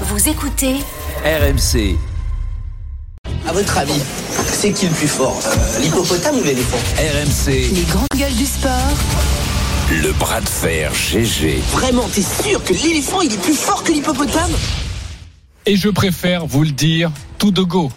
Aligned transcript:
Vous 0.00 0.28
écoutez 0.28 0.74
RMC, 1.24 1.96
À 3.48 3.52
votre 3.52 3.78
avis, 3.78 4.00
c'est 4.52 4.72
qui 4.72 4.86
le 4.86 4.92
plus 4.92 5.06
fort 5.08 5.40
euh, 5.46 5.80
L'hippopotame 5.80 6.36
ou 6.38 6.42
l'éléphant 6.42 6.76
RMC, 6.98 7.52
les 7.72 7.82
grandes 7.84 8.06
gueules 8.16 8.34
du 8.34 8.44
sport. 8.46 8.72
le 9.90 10.12
bras 10.12 10.40
de 10.40 10.48
fer 10.48 10.92
GG. 10.94 11.60
Vraiment, 11.72 12.08
t'es 12.12 12.22
sûr 12.22 12.62
que 12.64 12.72
l'éléphant 12.72 13.20
il 13.20 13.32
est 13.32 13.42
plus 13.42 13.54
fort 13.54 13.82
que 13.84 13.92
l'hippopotame? 13.92 14.50
Et 15.66 15.76
je 15.76 15.88
préfère 15.88 16.46
vous 16.46 16.64
le 16.64 16.70
dire 16.72 17.10
tout 17.38 17.50
de 17.52 17.62
go. 17.62 17.90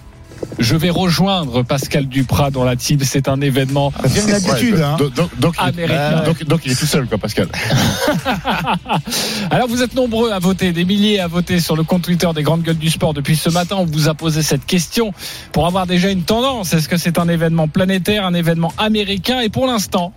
Je 0.60 0.76
vais 0.76 0.90
rejoindre 0.90 1.64
Pascal 1.64 2.08
Duprat 2.08 2.52
dans 2.52 2.64
la 2.64 2.76
team. 2.76 3.00
C'est 3.04 3.28
un 3.28 3.42
événement 3.42 3.94
C'est 4.08 4.24
une 4.24 4.34
habitude, 4.34 4.82
hein. 4.82 4.98
Donc, 5.40 6.44
donc 6.46 6.66
il 6.66 6.72
est 6.72 6.80
tout 6.80 6.86
seul, 6.86 7.08
quoi, 7.08 7.18
Pascal. 7.18 7.48
Alors 9.52 9.68
vous 9.68 9.84
êtes 9.84 9.96
nombreux 9.96 10.32
à 10.32 10.40
voter, 10.40 10.72
des 10.74 10.86
milliers 10.86 11.20
à 11.20 11.28
voter 11.28 11.60
sur 11.60 11.76
le 11.76 11.84
compte 11.84 12.04
Twitter 12.04 12.28
des 12.34 12.44
grandes 12.44 12.64
gueules 12.64 12.78
du 12.78 12.90
sport 12.90 13.14
depuis 13.14 13.36
ce 13.36 13.50
matin. 13.50 13.78
On 13.80 13.86
vous 13.86 14.10
a 14.10 14.14
posé 14.14 14.42
cette 14.42 14.66
question 14.66 15.14
pour 15.52 15.68
avoir 15.68 15.86
déjà 15.88 16.10
une 16.10 16.24
tendance. 16.24 16.74
Est-ce 16.74 16.90
que 16.90 16.98
c'est 16.98 17.20
un 17.20 17.30
événement 17.30 17.68
planétaire, 17.68 18.26
un 18.26 18.34
événement 18.34 18.74
américain? 18.78 19.40
Et 19.42 19.50
pour 19.50 19.68
l'instant, 19.68 20.14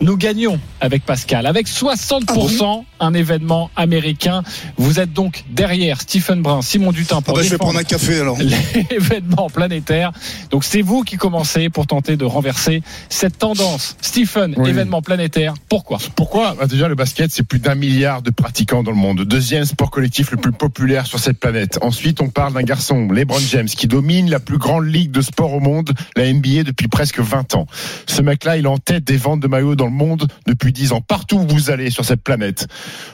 nous 0.00 0.16
gagnons 0.16 0.60
avec 0.80 1.04
Pascal, 1.04 1.46
avec 1.46 1.66
60% 1.68 2.84
un 3.00 3.14
événement 3.14 3.70
américain. 3.76 4.42
Vous 4.76 5.00
êtes 5.00 5.12
donc 5.12 5.44
derrière 5.50 6.00
Stephen 6.00 6.42
Brun, 6.42 6.62
Simon 6.62 6.92
Dutin 6.92 7.16
Ah 7.18 7.22
pour 7.22 7.34
bah, 7.34 7.42
je 7.42 7.50
vais 7.50 7.58
prendre 7.58 7.78
un 7.78 7.84
café 7.84 8.20
alors. 8.20 8.38
l'événement 8.90 9.48
planétaire. 9.50 10.12
Donc 10.50 10.64
c'est 10.64 10.82
vous 10.82 11.02
qui 11.02 11.16
commencez 11.16 11.68
pour 11.68 11.86
tenter 11.86 12.16
de 12.16 12.24
renverser 12.24 12.82
cette 13.08 13.38
tendance. 13.38 13.96
Stephen, 14.00 14.54
Oui. 14.56 14.70
événement 14.70 15.02
planétaire, 15.02 15.54
pourquoi? 15.68 15.98
Pourquoi? 16.14 16.54
Bah, 16.58 16.66
Déjà, 16.66 16.88
le 16.88 16.94
basket, 16.94 17.30
c'est 17.32 17.42
plus 17.46 17.58
d'un 17.58 17.74
milliard 17.74 18.22
de 18.22 18.30
pratiquants 18.30 18.82
dans 18.82 18.90
le 18.90 18.96
monde. 18.96 19.22
Deuxième 19.22 19.64
sport 19.64 19.90
collectif 19.90 20.30
le 20.30 20.36
plus 20.36 20.52
populaire 20.52 21.06
sur 21.06 21.18
cette 21.18 21.38
planète. 21.38 21.78
Ensuite, 21.82 22.20
on 22.20 22.28
parle 22.28 22.52
d'un 22.54 22.62
garçon, 22.62 23.08
LeBron 23.10 23.38
James, 23.50 23.66
qui 23.68 23.86
domine 23.86 24.30
la 24.30 24.40
plus 24.40 24.58
grande 24.58 24.86
ligue 24.86 25.10
de 25.10 25.20
sport 25.20 25.52
au 25.54 25.60
monde, 25.60 25.92
la 26.16 26.30
NBA, 26.32 26.64
depuis 26.64 26.88
presque 26.88 27.20
20 27.20 27.54
ans. 27.54 27.66
Ce 28.06 28.20
mec-là, 28.22 28.56
il 28.56 28.64
est 28.64 28.68
en 28.68 28.78
tête 28.78 29.04
des 29.04 29.16
ventes 29.16 29.40
de 29.40 29.48
maillots 29.48 29.74
dans 29.74 29.85
le 29.86 29.92
monde 29.92 30.26
depuis 30.46 30.72
10 30.72 30.92
ans. 30.92 31.00
Partout 31.00 31.36
où 31.36 31.46
vous 31.46 31.70
allez 31.70 31.90
sur 31.90 32.04
cette 32.04 32.22
planète, 32.22 32.66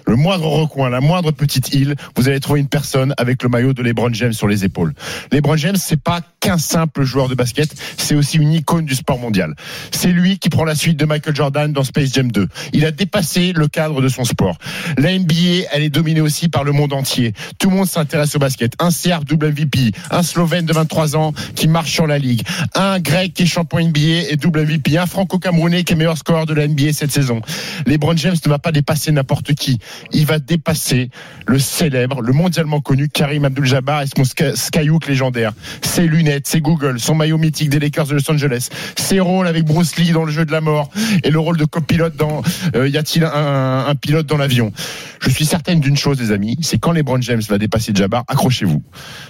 le 0.07 0.17
moindre 0.17 0.47
recoin, 0.47 0.91
la 0.91 1.01
moindre 1.01 1.31
petite 1.31 1.73
île, 1.75 1.95
vous 2.17 2.29
allez 2.29 2.41
trouver 2.41 2.61
une 2.61 2.69
personne 2.69 3.15
avec 3.19 3.43
le 3.43 3.49
maillot 3.49 3.73
de 3.73 3.83
LeBron 3.83 4.13
James 4.13 4.33
sur 4.33 4.49
les 4.49 4.65
épaules. 4.65 4.95
LeBron 5.31 5.57
James, 5.57 5.77
c'est 5.77 6.01
pas 6.01 6.21
qu'un 6.41 6.59
simple 6.59 7.05
joueur 7.05 7.29
de 7.29 7.35
basket, 7.35 7.75
c'est 7.97 8.15
aussi 8.15 8.37
une 8.39 8.53
icône 8.53 8.85
du 8.85 8.95
sport 8.95 9.19
mondial. 9.19 9.55
C'est 9.91 10.09
lui 10.09 10.39
qui 10.39 10.49
prend 10.49 10.65
la 10.65 10.75
suite 10.75 10.99
de 10.99 11.05
Michael 11.05 11.37
Jordan 11.37 11.73
dans 11.73 11.85
Space 11.85 12.13
Jam 12.13 12.31
2. 12.31 12.49
Il 12.73 12.85
a 12.85 12.91
dépassé 12.91 13.53
le 13.53 13.69
cadre 13.69 14.03
de 14.03 14.09
son 14.09 14.25
sport. 14.25 14.59
La 14.99 15.17
NBA, 15.17 15.69
elle 15.73 15.83
est 15.83 15.91
dominée 15.91 16.21
aussi 16.21 16.49
par 16.49 16.65
le 16.65 16.73
monde 16.73 16.93
entier. 16.93 17.33
Tout 17.59 17.71
le 17.71 17.77
monde 17.77 17.87
s'intéresse 17.87 18.35
au 18.35 18.39
basket. 18.39 18.75
Un 18.79 18.91
Serbe 18.91 19.25
MVP, 19.43 19.93
un 20.11 20.23
Slovène 20.23 20.67
de 20.67 20.73
23 20.73 21.17
ans 21.17 21.33
qui 21.55 21.69
marche 21.69 21.93
sur 21.93 22.07
la 22.07 22.19
ligue, 22.19 22.43
un 22.75 22.99
Grec 23.01 23.35
qui 23.35 23.45
est 23.45 23.47
champion 23.47 23.81
NBA 23.81 24.31
et 24.31 24.37
MVP, 24.37 24.99
un 24.99 25.07
Franco-Camerounais 25.07 25.85
qui 25.85 25.93
est 25.93 25.97
meilleur 25.97 26.19
scoreur 26.19 26.47
de 26.47 26.55
la 26.55 26.62
NBA 26.67 26.93
cette 26.93 27.11
saison. 27.13 27.41
LeBron 27.87 28.17
James 28.17 28.37
ne 28.45 28.51
va 28.51 28.59
pas 28.59 28.73
dépasser 28.73 29.13
n'importe 29.13 29.55
qui. 29.55 29.79
Il 30.13 30.27
va 30.27 30.39
dépasser 30.39 31.11
le 31.47 31.59
célèbre, 31.59 32.23
le 32.23 32.33
mondialement 32.33 32.81
connu 32.81 33.09
Karim 33.09 33.45
Abdul-Jabbar 33.45 34.03
et 34.03 34.07
son 34.07 34.25
sky- 34.25 34.55
skyhook 34.57 35.07
légendaire. 35.07 35.53
Ses 35.83 36.07
lunettes, 36.07 36.47
ses 36.47 36.61
Google, 36.61 37.01
son 37.01 37.15
maillot 37.15 37.39
mythique 37.39 37.69
des 37.71 37.79
Lakers 37.79 38.07
de 38.07 38.15
Los 38.15 38.31
Angeles, 38.31 38.69
ses 38.97 39.21
rôles 39.21 39.47
avec 39.47 39.65
Bruce 39.65 39.97
Lee 39.97 40.13
dans 40.13 40.25
le 40.25 40.33
jeu 40.33 40.45
de 40.45 40.53
la 40.53 40.61
mort 40.61 40.91
et 41.25 41.31
le 41.31 41.39
rôle 41.39 41.57
de 41.57 41.65
copilote 41.65 42.17
dans 42.17 42.43
euh, 42.75 42.89
Y 42.89 42.97
a-t-il 42.97 43.25
un, 43.25 43.95
pilote 44.01 44.27
dans 44.27 44.37
l'avion 44.37 44.73
Je 45.21 45.31
suis 45.31 45.45
certaine 45.45 45.81
d'une 45.81 45.97
chose, 45.97 46.21
les 46.21 46.31
amis, 46.33 46.57
c'est 46.63 46.79
quand 46.79 46.93
LeBron 46.93 47.21
James 47.21 47.43
va 47.49 47.59
dépasser 47.59 47.93
Jabbar, 47.95 48.25
accrochez-vous, 48.29 48.83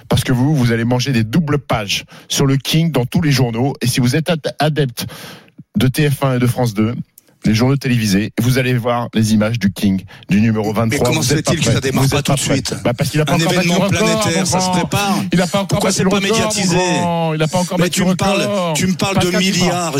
parce 0.08 0.24
que 0.24 0.32
vous, 0.32 0.54
vous 0.54 0.72
allez 0.72 0.84
manger 0.84 1.12
des 1.12 1.24
doubles 1.24 1.58
pages 1.58 2.04
sur 2.28 2.46
le 2.46 2.56
King 2.56 2.90
dans 2.92 3.04
tous 3.06 3.20
les 3.20 3.32
journaux. 3.32 3.74
Et 3.80 3.86
si 3.86 4.00
vous 4.00 4.16
êtes 4.16 4.30
ad- 4.30 4.54
adepte 4.58 5.06
de 5.76 5.88
TF1 5.88 6.36
et 6.36 6.38
de 6.38 6.46
France 6.46 6.74
2, 6.74 6.94
les 7.44 7.54
journaux 7.54 7.76
télévisés, 7.76 8.32
vous 8.40 8.58
allez 8.58 8.74
voir 8.74 9.08
les 9.14 9.34
images 9.34 9.58
du 9.58 9.72
King, 9.72 10.04
du 10.28 10.40
numéro 10.40 10.72
23. 10.72 10.88
Mais 10.88 10.98
comment 10.98 11.22
se 11.22 11.34
fait-il 11.34 11.60
que 11.60 11.72
ça 11.72 11.80
démarre 11.80 12.08
pas 12.08 12.22
tout 12.22 12.34
de 12.34 12.38
suite 12.38 12.74
bah 12.84 12.92
Parce 12.94 13.10
qu'il 13.10 13.20
a 13.20 13.24
pas 13.24 13.34
Un 13.34 13.36
encore 13.36 13.52
événement 13.52 13.88
planétaire, 13.88 14.46
ça 14.46 14.60
se 14.60 14.70
prépare. 14.70 15.16
Il 15.32 15.40
a 15.40 15.46
pas 15.46 15.58
encore 15.58 15.68
Pourquoi 15.68 15.92
c'est 15.92 16.04
pas 16.04 16.20
médiatisé. 16.20 16.76
Il 17.34 17.42
a 17.42 17.48
pas 17.48 17.58
encore 17.58 17.78
Mais 17.78 17.90
tu 17.90 18.04
me 18.04 18.14
parles, 18.14 18.48
tu 18.74 18.86
me 18.86 18.94
parles 18.94 19.18
de 19.18 19.36
milliards. 19.36 19.94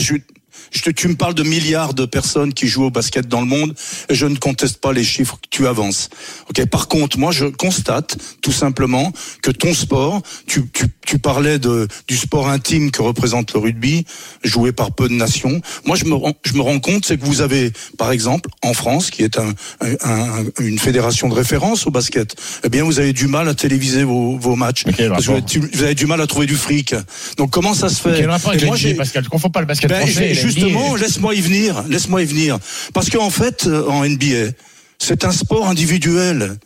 Je, 0.73 0.81
te- 0.83 0.91
tu 0.91 1.09
me 1.09 1.15
parles 1.15 1.35
de 1.35 1.43
milliards 1.43 1.95
de 1.95 2.05
personnes 2.07 2.53
qui 2.55 2.67
jouent 2.67 2.85
au 2.87 2.91
basket 2.91 3.29
dans 3.29 3.41
le 3.41 3.47
monde. 3.47 3.75
Et 4.09 4.15
je 4.15 4.27
ne 4.27 4.37
conteste 4.37 4.79
pas 4.79 4.93
les 4.93 5.05
chiffres 5.05 5.37
que 5.37 5.49
tu 5.51 5.67
avances. 5.67 6.09
Ok. 6.49 6.65
Par 6.67 6.89
contre, 6.89 7.19
moi, 7.19 7.33
je 7.33 7.45
constate 7.47 8.17
tout 8.41 8.53
simplement 8.53 9.13
que 9.43 9.51
ton 9.51 9.75
sport, 9.75 10.23
tu, 10.47 10.63
tu, 10.73 10.87
tu 11.07 11.19
parlais 11.19 11.59
de 11.59 11.87
du 12.09 12.17
sport 12.17 12.49
intime 12.49 12.91
que 12.91 13.03
représente 13.03 13.53
le 13.55 13.61
rugby, 13.61 14.05
joué 14.43 14.73
par 14.73 14.93
peu 14.95 15.09
de 15.09 15.15
nations. 15.15 15.61
Moi, 15.85 15.97
je 15.97 16.05
me 16.05 16.15
rends, 16.15 16.35
je 16.45 16.55
me 16.55 16.63
rends 16.63 16.81
compte, 16.81 17.05
c'est 17.07 17.19
que 17.19 17.25
vous 17.25 17.41
avez, 17.41 17.73
par 17.99 18.11
exemple, 18.13 18.49
en 18.63 18.73
France, 18.75 19.11
qui 19.11 19.23
est 19.23 19.39
un, 19.39 19.53
un- 19.81 19.97
un- 20.05 20.45
une 20.61 20.79
fédération 20.79 21.29
de 21.29 21.35
référence 21.35 21.87
au 21.87 21.91
basket, 21.91 22.35
eh 22.65 22.69
bien, 22.69 22.85
vous 22.85 22.99
avez 22.99 23.13
du 23.13 23.27
mal 23.27 23.49
à 23.49 23.55
téléviser 23.55 24.05
vos, 24.05 24.37
vos 24.39 24.57
matchs. 24.57 24.85
Parce 25.09 25.27
que 25.27 25.31
vous 25.77 25.83
avez, 25.83 25.95
du 25.95 26.07
mal 26.07 26.21
à 26.21 26.27
trouver 26.27 26.47
du 26.47 26.57
fric. 26.57 26.95
Donc, 27.37 27.51
comment 27.51 27.75
ça 27.75 27.89
se 27.89 28.01
fait 28.01 28.17
Et 28.53 28.59
moi, 28.67 28.77
j'ai- 28.77 28.95
Pascal? 28.95 29.23
Tu 29.25 29.29
confonds 29.29 29.51
pas 29.51 29.61
le 29.61 29.67
basket 29.67 29.91
ben, 29.91 30.01
français 30.01 30.35
justement, 30.63 30.95
laisse-moi 30.95 31.35
y 31.35 31.41
venir, 31.41 31.85
laisse-moi 31.89 32.23
y 32.23 32.27
venir. 32.27 32.59
Parce 32.95 33.11
qu'en 33.11 33.31
fait, 33.31 33.67
euh, 33.67 33.89
en 33.89 34.05
NBA, 34.05 34.53
c'est 34.99 35.25
un 35.25 35.33
sport 35.33 35.69
individuel 35.69 36.59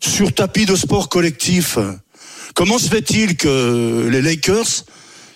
sur 0.00 0.32
tapis 0.32 0.66
de 0.66 0.76
sport 0.76 1.08
collectif. 1.08 1.78
Comment 2.54 2.78
se 2.78 2.88
fait-il 2.88 3.36
que 3.36 4.08
les 4.10 4.22
Lakers 4.22 4.84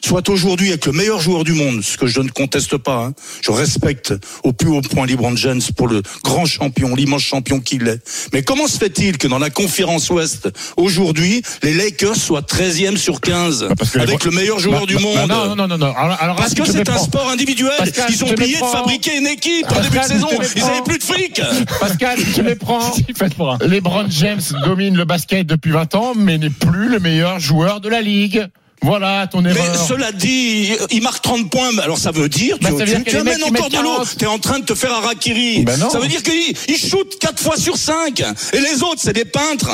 soient 0.07 0.29
aujourd'hui 0.31 0.69
avec 0.69 0.87
le 0.87 0.93
meilleur 0.93 1.21
joueur 1.21 1.43
du 1.43 1.53
monde, 1.53 1.83
ce 1.83 1.97
que 1.97 2.07
je 2.07 2.21
ne 2.21 2.29
conteste 2.29 2.77
pas, 2.77 3.07
hein. 3.07 3.15
je 3.43 3.51
respecte 3.51 4.15
au 4.45 4.53
plus 4.53 4.69
haut 4.69 4.81
point 4.81 5.05
LeBron 5.05 5.35
James 5.37 5.61
pour 5.77 5.89
le 5.89 6.01
grand 6.23 6.47
champion, 6.47 6.95
l'immense 6.95 7.23
champion 7.23 7.59
qu'il 7.59 7.89
est. 7.89 8.01
Mais 8.33 8.45
comment 8.45 8.69
se 8.69 8.79
fait-il 8.79 9.19
que 9.19 9.27
dans 9.27 9.41
la 9.41 9.51
conférence 9.51 10.09
Ouest, 10.11 10.49
aujourd'hui, 10.77 11.43
les 11.65 11.75
Lakers 11.75 12.15
soient 12.15 12.43
13e 12.43 12.97
sur 12.97 13.21
15, 13.21 13.67
Bah, 13.69 13.75
les 13.97 14.01
avec 14.01 14.25
le 14.25 14.31
meilleur 14.31 14.61
joueur 14.61 14.83
Bah, 14.83 14.87
du 14.87 14.95
bah, 14.95 15.01
monde 15.01 15.29
Non, 15.29 15.47
non, 15.49 15.57
non, 15.57 15.67
non, 15.67 15.79
non. 15.79 15.95
Alors, 15.97 16.17
alors, 16.21 16.37
parce 16.37 16.55
que 16.55 16.65
c'est 16.65 16.89
un 16.89 16.99
sport 16.99 17.29
individuel. 17.29 17.73
Pascal, 17.77 18.07
Ils 18.09 18.25
ont 18.25 18.31
oublié 18.31 18.61
de 18.61 18.65
fabriquer 18.65 19.17
une 19.19 19.27
équipe 19.27 19.67
en 19.73 19.81
début 19.81 19.99
de 19.99 20.05
saison. 20.05 20.29
Ils 20.31 20.39
méprends. 20.39 20.69
avaient 20.69 20.83
plus 20.83 20.99
de 20.99 21.05
fric. 21.05 21.43
Pascal, 21.81 22.19
tu 22.33 22.43
les 22.43 22.55
prends. 22.55 22.93
LeBron 23.61 24.07
James 24.11 24.43
domine 24.65 24.97
le 24.97 25.05
basket 25.05 25.49
depuis 25.49 25.73
20 25.73 25.95
ans, 25.97 26.13
mais 26.15 26.39
n'est 26.39 26.51
plus 26.51 26.89
le 26.89 27.01
meilleur 27.01 27.41
joueur 27.41 27.81
de 27.81 27.89
la 27.89 28.01
ligue. 28.01 28.47
Voilà 28.83 29.27
ton 29.27 29.43
Mais 29.43 29.51
erreur. 29.51 29.87
cela 29.89 30.13
dit, 30.13 30.71
il 30.91 31.03
marque 31.03 31.23
30 31.23 31.51
points. 31.51 31.73
mais 31.73 31.83
Alors 31.83 31.99
ça 31.99 32.11
veut 32.13 32.29
dire, 32.29 32.59
Bah, 32.61 32.69
tu, 32.71 32.77
tu- 32.79 32.85
dire 32.85 33.03
tu 33.07 33.17
amènes 33.17 33.43
encore 33.43 33.69
de 33.71 33.77
l'eau. 33.77 33.95
40. 33.97 34.17
T'es 34.19 34.27
en 34.27 34.39
train 34.39 34.59
de 34.61 34.65
te 34.65 34.75
faire 34.75 34.93
harakiri. 34.93 35.65
Non. 35.65 35.91
ça 35.91 35.99
veut 35.99 36.09
dire 36.09 36.23
qu'il 36.23 36.55
il 36.69 36.79
shoot 36.79 37.19
4 37.21 37.43
fois 37.43 37.57
sur 37.57 37.77
5. 37.77 38.21
Et 38.53 38.61
les 38.61 38.83
autres, 38.83 39.01
c'est 39.03 39.13
des 39.15 39.25
peintres. 39.25 39.71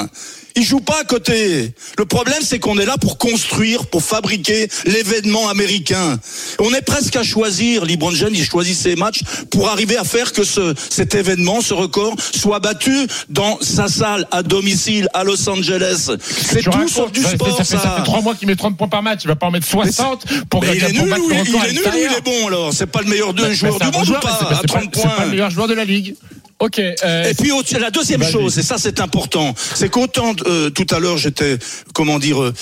Ils 0.57 0.65
jouent 0.65 0.81
pas 0.81 1.01
à 1.01 1.05
côté. 1.05 1.73
Le 1.99 2.05
problème, 2.05 2.41
c'est 2.43 2.59
qu'on 2.59 2.79
est 2.79 2.85
là 2.87 2.97
pour 2.99 3.19
construire, 3.19 3.87
pour 3.87 4.03
fabriquer 4.03 4.69
l'événement 4.87 5.49
américain. 5.49 6.19
On 6.59 6.73
est 6.75 6.83
presque 6.83 7.17
à 7.17 7.23
choisir. 7.23 7.85
LeBron 7.85 8.13
James, 8.13 8.33
il 8.35 8.45
choisit 8.45 8.77
ses 8.77 8.97
matchs 8.97 9.21
pour 9.51 9.69
arriver 9.69 9.97
à 9.97 10.05
faire 10.05 10.33
que 10.33 10.45
ce, 10.45 10.75
cet 10.91 11.15
événement, 11.15 11.61
ce 11.61 11.75
record, 11.75 12.15
soit 12.35 12.59
battu 12.61 13.07
dans 13.29 13.59
sa 13.61 13.89
salle, 13.89 14.27
à 14.31 14.43
domicile, 14.43 15.09
à 15.15 15.25
Los 15.25 15.49
Angeles. 15.49 16.11
C'est 16.21 16.63
tout 16.63 16.89
sauf 16.89 17.11
du 17.13 17.23
ça, 17.23 17.31
sport, 17.31 17.57
ça, 17.57 17.65
fait, 17.65 17.77
ça 17.77 17.95
fait 17.97 18.03
3 18.05 18.21
mois 18.23 18.35
qu'il 18.35 18.49
met 18.49 18.57
30 18.57 18.77
points 18.77 18.89
par 18.89 19.03
match. 19.03 19.21
Il 19.25 19.29
va 19.29 19.37
pas 19.37 19.47
en 19.47 19.51
mettre 19.51 19.67
60 19.67 20.27
pour 20.51 20.63
Mais 20.63 20.77
il 20.77 20.85
est 20.85 20.93
nul 20.93 21.15
il, 21.31 21.33
il 21.33 21.55
est 21.55 21.73
nul 21.73 21.83
il 21.95 22.17
est 22.17 22.21
bon 22.25 22.47
alors 22.47 22.73
C'est 22.73 22.87
pas 22.87 23.01
le 23.03 23.09
meilleur 23.09 23.33
Bah, 23.33 23.53
joueur 23.53 23.79
bah, 23.79 23.91
du 23.91 23.99
monde 23.99 24.07
bon 24.07 24.13
ou 24.17 24.21
pas 24.21 24.29
à 24.29 24.39
c'est 24.61 24.67
pas- 24.73 24.79
30 24.81 24.83
C'est 24.95 25.03
pas 25.03 25.09
points 25.09 25.25
le 25.25 25.31
meilleur 25.31 25.51
joueur 25.51 25.69
de 25.69 25.75
la 25.75 25.85
ligue. 25.85 26.15
Ok. 26.63 26.79
euh, 26.79 27.29
et 27.29 27.35
puis 27.35 27.51
la 27.81 27.91
deuxième 27.91 28.23
chose, 28.23 28.57
et 28.57 28.63
ça 28.63 28.77
c'est 28.79 29.01
important, 29.01 29.53
c'est 29.75 29.89
qu'autant 29.89 30.33
euh, 30.47 30.71
tout 30.71 30.87
à 30.95 31.01
l'heure 31.01 31.19
j'étais, 31.19 31.59
comment 31.93 32.21
dire, 32.21 32.41
euh, 32.41 32.55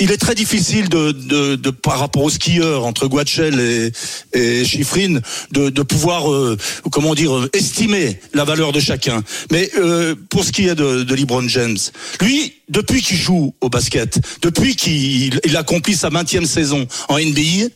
il 0.00 0.10
est 0.12 0.16
très 0.16 0.34
difficile 0.34 0.88
de, 0.88 1.12
de, 1.12 1.56
de 1.56 1.70
par 1.70 1.98
rapport 1.98 2.22
aux 2.22 2.30
skieurs 2.30 2.86
entre 2.86 3.06
Guachel 3.06 3.60
et, 3.60 3.92
et 4.32 4.64
Chiffrine 4.64 5.20
de, 5.52 5.68
de 5.68 5.82
pouvoir, 5.82 6.32
euh, 6.32 6.56
comment 6.90 7.14
dire, 7.14 7.36
euh, 7.36 7.50
estimer 7.52 8.18
la 8.32 8.44
valeur 8.44 8.72
de 8.72 8.80
chacun. 8.80 9.22
Mais 9.50 9.68
euh, 9.76 10.14
pour 10.30 10.42
ce 10.42 10.50
qui 10.50 10.66
est 10.66 10.74
de, 10.74 11.02
de 11.02 11.14
LeBron 11.14 11.46
James, 11.48 11.76
lui, 12.22 12.54
depuis 12.70 13.02
qu'il 13.02 13.18
joue 13.18 13.54
au 13.60 13.68
basket, 13.68 14.20
depuis 14.40 14.74
qu'il 14.74 15.38
il 15.44 15.56
accomplit 15.58 15.96
sa 15.96 16.08
20e 16.08 16.46
saison 16.46 16.86
en 17.08 17.18
NBA, 17.18 17.68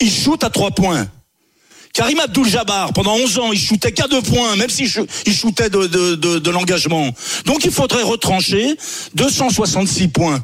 il 0.00 0.10
shoot 0.10 0.42
à 0.42 0.48
trois 0.48 0.70
points. 0.70 1.06
Karim 1.92 2.20
Abdul-Jabbar, 2.20 2.92
pendant 2.92 3.14
11 3.16 3.38
ans, 3.40 3.52
il 3.52 3.58
shootait 3.58 3.92
qu'à 3.92 4.06
deux 4.06 4.22
points, 4.22 4.54
même 4.56 4.70
s'il 4.70 4.88
il 5.26 5.34
shootait 5.34 5.68
de, 5.70 5.86
de, 5.86 6.14
de, 6.14 6.38
de 6.38 6.50
l'engagement. 6.50 7.10
Donc 7.46 7.64
il 7.64 7.72
faudrait 7.72 8.02
retrancher 8.04 8.76
266 9.14 10.08
points 10.08 10.40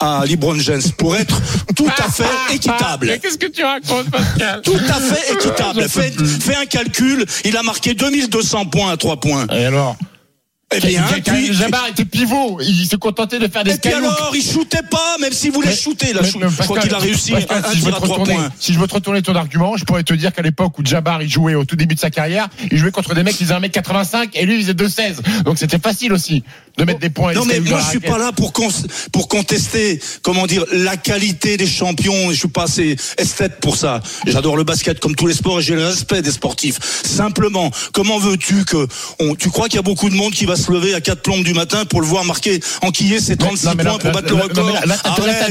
à 0.00 0.24
LeBron 0.26 0.58
James 0.58 0.82
pour 0.98 1.16
être 1.16 1.40
tout 1.76 1.88
à 1.98 2.10
fait 2.10 2.24
Mais 2.48 2.56
équitable. 2.56 3.18
qu'est-ce 3.22 3.38
que 3.38 3.46
tu 3.46 3.64
racontes, 3.64 4.10
Pascal 4.10 4.60
Tout 4.62 4.76
à 4.88 5.00
fait 5.00 5.32
équitable. 5.34 5.88
Fais 5.88 6.56
un 6.56 6.66
calcul, 6.66 7.24
il 7.44 7.56
a 7.56 7.62
marqué 7.62 7.94
2200 7.94 8.66
points 8.66 8.92
à 8.92 8.96
trois 8.96 9.16
points. 9.18 9.46
Et 9.52 9.64
alors? 9.64 9.96
Eh 10.72 10.80
bien, 10.80 11.04
puis- 11.24 11.52
Jabbar 11.54 11.86
était 11.88 12.04
pivot. 12.04 12.58
Il 12.60 12.86
se 12.86 12.96
contentait 12.96 13.38
de 13.38 13.46
faire 13.48 13.62
des 13.64 13.74
Et 13.74 13.78
puis 13.78 13.92
alors, 13.92 14.32
il 14.34 14.42
shootait 14.42 14.82
pas, 14.90 15.16
même 15.20 15.32
s'il 15.32 15.52
voulait 15.52 15.68
Mais- 15.68 15.76
shooter. 15.76 16.12
Là, 16.12 16.20
mais- 16.22 16.28
je 16.48 16.62
crois 16.64 16.80
qu'il 16.80 16.92
a 16.94 16.98
réussi 16.98 17.32
Pascal, 17.32 17.62
un, 17.64 17.68
un 17.68 17.72
si, 17.72 17.78
je 17.78 17.84
veux 17.84 17.92
te 17.92 17.96
retourner, 18.00 18.34
points. 18.34 18.48
si 18.58 18.72
je 18.74 18.78
veux 18.78 18.86
te 18.86 18.94
retourner 18.94 19.22
ton 19.22 19.36
argument, 19.36 19.76
je 19.76 19.84
pourrais 19.84 20.02
te 20.02 20.14
dire 20.14 20.32
qu'à 20.32 20.42
l'époque 20.42 20.78
où 20.78 20.84
Jabbar 20.84 21.22
il 21.22 21.28
jouait 21.30 21.54
au 21.54 21.64
tout 21.64 21.76
début 21.76 21.94
de 21.94 22.00
sa 22.00 22.10
carrière, 22.10 22.48
il 22.72 22.78
jouait 22.78 22.90
contre 22.90 23.14
des 23.14 23.22
mecs 23.22 23.36
qui 23.36 23.44
faisaient 23.44 23.54
1m85 23.54 24.30
et 24.34 24.46
lui 24.46 24.56
il 24.56 24.62
faisait 24.62 24.74
2,16. 24.74 25.22
Donc 25.44 25.58
c'était 25.58 25.78
facile 25.78 26.12
aussi 26.12 26.42
de 26.76 26.84
mettre 26.84 26.98
des 26.98 27.10
points. 27.10 27.30
et 27.32 27.34
Non 27.36 27.44
mais 27.44 27.60
moi 27.60 27.78
je 27.78 27.84
la 27.84 27.90
suis 27.90 28.00
pas 28.00 28.18
là 28.18 28.32
pour 28.32 28.52
pour 29.12 29.28
contester 29.28 30.00
comment 30.22 30.46
dire 30.46 30.64
la 30.72 30.96
qualité 30.96 31.56
des 31.56 31.66
champions. 31.66 32.30
Je 32.30 32.36
suis 32.36 32.48
pas 32.48 32.64
assez 32.64 32.96
esthète 33.18 33.60
pour 33.60 33.76
ça. 33.76 34.00
J'adore 34.26 34.56
le 34.56 34.64
basket 34.64 34.98
comme 34.98 35.14
tous 35.14 35.26
les 35.28 35.34
sports 35.34 35.60
et 35.60 35.62
j'ai 35.62 35.74
le 35.76 35.86
respect 35.86 36.22
des 36.22 36.32
sportifs. 36.32 36.78
Simplement, 37.04 37.70
comment 37.92 38.18
veux-tu 38.18 38.64
que 38.64 38.88
on, 39.20 39.34
tu 39.36 39.50
crois 39.50 39.68
qu'il 39.68 39.76
y 39.76 39.78
a 39.78 39.82
beaucoup 39.82 40.08
de 40.10 40.14
monde 40.14 40.32
qui 40.32 40.46
va 40.46 40.53
se 40.56 40.70
lever 40.72 40.94
à 40.94 41.00
quatre 41.00 41.22
plombes 41.22 41.44
du 41.44 41.54
matin 41.54 41.84
pour 41.84 42.00
le 42.00 42.06
voir 42.06 42.24
marquer 42.24 42.60
enquiller 42.82 43.20
ses 43.20 43.36
36 43.36 43.66
Non, 43.66 43.72
là- 43.74 43.84
points 43.84 43.98
pour 43.98 44.10
battre 44.12 44.30
le 44.32 44.36
là- 44.36 44.42
record 44.44 44.70
là, 44.86 44.96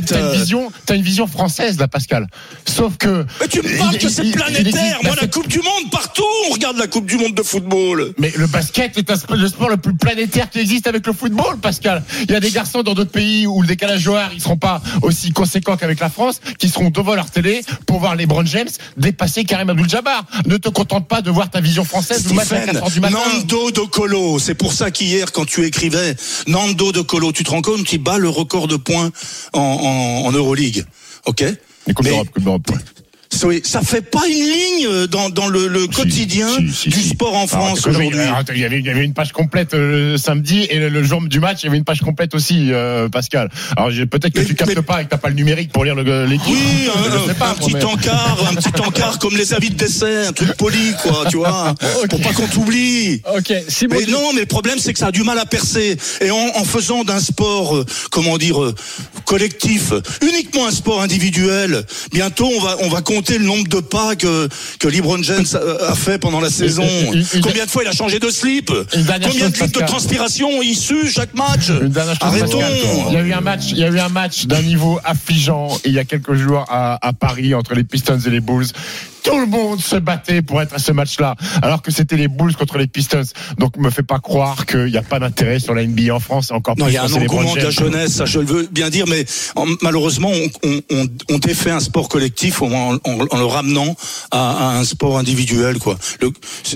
t'as- 0.05 0.19
une 0.19 0.39
vision, 0.39 0.71
t'as 0.85 0.95
une 0.95 1.01
vision 1.01 1.27
française 1.27 1.77
là, 1.79 1.87
Pascal. 1.87 2.27
Sauf 2.65 2.97
que. 2.97 3.25
Mais 3.41 3.47
tu 3.47 3.61
me 3.61 3.77
parles 3.77 3.93
il- 3.93 3.99
que 3.99 4.09
c'est 4.09 4.31
planétaire. 4.31 4.99
Moi, 5.03 5.15
la 5.21 5.27
Coupe 5.27 5.47
du 5.47 5.59
Monde, 5.59 5.91
partout, 5.91 6.23
on 6.49 6.53
regarde 6.53 6.77
la 6.77 6.87
Coupe 6.87 7.05
du 7.05 7.17
Monde 7.17 7.33
de 7.35 7.43
football. 7.43 8.13
Mais 8.17 8.31
le 8.35 8.47
basket 8.47 8.97
est 8.97 9.09
un 9.11 9.15
le 9.35 9.47
sport 9.47 9.69
le 9.69 9.77
plus 9.77 9.95
planétaire 9.95 10.49
qui 10.49 10.59
existe 10.59 10.87
avec 10.87 11.05
le 11.07 11.13
football, 11.13 11.57
Pascal. 11.59 12.03
Il 12.23 12.31
y 12.31 12.35
a 12.35 12.39
des 12.39 12.51
garçons 12.51 12.83
dans 12.83 12.93
d'autres 12.93 13.11
pays 13.11 13.47
où 13.47 13.61
le 13.61 13.67
décalage 13.67 14.07
horaire, 14.07 14.31
ils 14.33 14.41
seront 14.41 14.57
pas 14.57 14.81
aussi 15.01 15.31
conséquents 15.31 15.77
qu'avec 15.77 15.99
la 15.99 16.09
France, 16.09 16.39
qui 16.57 16.69
seront 16.69 16.89
devant 16.89 17.15
leur 17.15 17.29
télé 17.29 17.61
pour 17.87 17.99
voir 17.99 18.15
les 18.15 18.23
LeBron 18.23 18.45
James 18.45 18.69
dépasser 18.97 19.43
Karim 19.43 19.69
Abdul-Jabbar. 19.69 20.25
Ne 20.45 20.57
te 20.57 20.69
contente 20.69 21.07
pas 21.07 21.21
de 21.21 21.29
voir 21.29 21.49
ta 21.49 21.59
vision 21.61 21.83
française 21.83 22.31
matin 22.33 22.55
à 22.57 22.65
4 22.71 22.89
du 22.91 22.99
matin. 22.99 23.17
Nando 23.33 23.71
de 23.71 23.81
Colo, 23.81 24.39
c'est 24.39 24.55
pour 24.55 24.71
ça 24.73 24.91
qu'hier, 24.93 25.31
quand 25.33 25.45
tu 25.45 25.65
écrivais 25.65 26.15
Nando 26.47 26.91
de 26.93 27.01
Colo, 27.01 27.31
tu 27.33 27.43
te 27.43 27.49
rends 27.51 27.61
compte 27.61 27.83
qu'il 27.83 28.01
bat 28.01 28.17
le 28.17 28.29
record 28.29 28.67
de 28.69 28.77
points 28.77 29.11
en, 29.51 29.59
en, 29.59 30.25
en 30.27 30.31
Euroleague. 30.31 30.85
Ok 31.25 31.41
Les 31.41 31.93
Coupes 31.93 32.05
Mais- 32.05 32.11
d'Europe, 32.11 32.29
Coupe 32.33 32.43
ça 33.63 33.81
fait 33.81 34.01
pas 34.01 34.25
une 34.27 34.33
ligne 34.33 35.07
dans, 35.07 35.29
dans 35.29 35.47
le, 35.47 35.67
le 35.67 35.87
quotidien 35.87 36.47
Si, 36.57 36.71
si, 36.73 36.89
du 36.89 37.01
sport 37.01 37.33
en 37.33 37.45
Alors, 37.45 37.49
France 37.49 37.87
aujourd'hui. 37.87 38.19
Il 38.53 38.59
y, 38.59 38.65
avait, 38.65 38.79
il 38.79 38.85
y 38.85 38.89
avait 38.89 39.03
une 39.03 39.13
page 39.13 39.31
complète 39.31 39.73
euh, 39.73 40.11
le 40.13 40.17
samedi 40.17 40.67
et 40.69 40.77
le, 40.79 40.89
le 40.89 41.03
jour 41.03 41.21
du 41.21 41.39
match, 41.39 41.59
il 41.61 41.65
y 41.65 41.69
avait 41.69 41.77
une 41.77 41.83
page 41.83 42.01
complète 42.01 42.35
aussi, 42.35 42.67
euh, 42.71 43.09
Pascal. 43.09 43.49
Alors 43.75 43.89
peut-être 44.09 44.33
que 44.33 44.39
Mais- 44.39 44.45
tu 44.45 44.55
captes 44.55 44.75
mais- 44.75 44.81
pas 44.81 45.01
et 45.01 45.05
que 45.05 45.09
t'as 45.09 45.17
pas 45.17 45.29
le 45.29 45.35
numérique 45.35 45.71
pour 45.71 45.83
lire 45.85 45.95
l'équipe. 45.95 46.41
Oui, 46.47 46.89
Je 47.25 47.31
un, 47.31 47.33
pas, 47.33 47.53
petit 47.55 47.73
mais- 47.73 47.83
encart, 47.83 48.37
un 48.51 48.55
petit 48.55 48.81
encart 48.81 49.19
comme 49.19 49.35
les 49.35 49.53
avis 49.53 49.69
de 49.69 49.75
décès, 49.75 50.27
un 50.27 50.31
truc 50.33 50.53
poli, 50.57 50.93
quoi, 51.01 51.25
tu 51.29 51.37
vois, 51.37 51.73
pour 52.09 52.21
pas 52.21 52.33
qu'on 52.33 52.47
t'oublie. 52.47 53.21
Ok. 53.35 53.53
Mais 53.89 54.05
non, 54.09 54.33
mais 54.33 54.41
le 54.41 54.45
problème, 54.47 54.77
c'est 54.79 54.93
que 54.93 54.99
ça 54.99 55.07
a 55.07 55.11
du 55.11 55.23
mal 55.23 55.39
à 55.39 55.45
percer. 55.45 55.97
Et 56.21 56.31
en, 56.31 56.37
en 56.55 56.63
faisant 56.65 57.03
d'un 57.03 57.19
sport, 57.19 57.75
euh, 57.77 57.85
comment 58.11 58.37
dire, 58.37 58.61
euh, 58.61 58.75
collectif, 59.25 59.93
uniquement 60.21 60.67
un 60.67 60.71
sport 60.71 61.01
individuel, 61.01 61.83
bientôt 62.11 62.49
on 62.55 62.59
va, 62.59 62.77
on 62.81 62.89
va 62.89 63.01
compter 63.01 63.22
le 63.31 63.45
nombre 63.45 63.67
de 63.67 63.79
pas 63.79 64.15
que, 64.15 64.47
que 64.79 64.87
LeBron 64.87 65.21
James 65.23 65.45
a, 65.87 65.95
fait 65.95 66.17
pendant 66.17 66.39
la 66.39 66.49
saison. 66.49 66.85
Combien 67.41 67.65
de 67.65 67.69
fois 67.69 67.83
il 67.83 67.87
a 67.89 67.93
changé 67.93 68.19
de 68.19 68.29
slip 68.29 68.71
Combien 68.91 69.19
de 69.19 69.45
litres 69.45 69.67
de 69.67 69.85
transpiration 69.85 70.61
il 70.61 70.75
sue 70.75 71.09
chaque 71.09 71.33
match 71.33 71.71
Arrêtons. 72.21 72.61
Il 73.09 73.13
y 73.13 73.17
a 73.17 73.21
eu 73.21 73.33
un 73.33 73.41
match, 73.41 73.71
il 73.71 73.77
y 73.77 73.83
a 73.83 73.89
eu 73.89 73.99
un 73.99 74.09
match 74.09 74.45
d'un 74.45 74.61
niveau 74.61 74.99
affligeant 75.03 75.69
il 75.85 75.93
y 75.93 75.99
a 75.99 76.05
quelques 76.05 76.33
jours 76.33 76.65
à, 76.69 77.05
à 77.05 77.13
Paris 77.13 77.53
entre 77.53 77.73
les 77.73 77.83
Pistons 77.83 78.19
et 78.19 78.29
les 78.29 78.39
Bulls. 78.39 78.67
Tout 79.23 79.39
le 79.39 79.45
monde 79.45 79.79
se 79.79 79.95
battait 79.95 80.41
pour 80.41 80.61
être 80.61 80.73
à 80.73 80.79
ce 80.79 80.91
match-là, 80.91 81.35
alors 81.61 81.81
que 81.81 81.91
c'était 81.91 82.17
les 82.17 82.27
Bulls 82.27 82.55
contre 82.55 82.77
les 82.77 82.87
Pistons. 82.87 83.23
Donc, 83.57 83.77
me 83.77 83.89
fait 83.89 84.03
pas 84.03 84.19
croire 84.19 84.65
qu'il 84.65 84.85
n'y 84.85 84.97
a 84.97 85.01
pas 85.01 85.19
d'intérêt 85.19 85.59
sur 85.59 85.73
la 85.73 85.85
NBA 85.85 86.13
en 86.13 86.19
France, 86.19 86.49
et 86.51 86.53
encore 86.53 86.75
Non, 86.77 86.85
plus 86.85 86.91
il 86.91 86.95
y 86.95 86.97
a 86.97 87.03
un 87.03 87.13
engouement 87.13 87.53
de 87.55 87.59
la 87.61 87.69
jeunesse, 87.69 88.13
ça 88.13 88.25
je 88.25 88.39
le 88.39 88.45
veux 88.45 88.67
bien 88.71 88.89
dire, 88.89 89.05
mais 89.07 89.25
en- 89.55 89.65
malheureusement, 89.81 90.31
on, 90.63 90.81
on, 90.91 91.07
on, 91.29 91.37
défait 91.37 91.71
un 91.71 91.79
sport 91.79 92.09
collectif 92.09 92.61
en, 92.61 92.95
en- 92.95 92.99
en 93.03 93.37
le 93.37 93.45
ramenant 93.45 93.95
à, 94.31 94.71
à 94.71 94.77
un 94.77 94.83
sport 94.83 95.17
individuel, 95.17 95.77
quoi. 95.79 95.97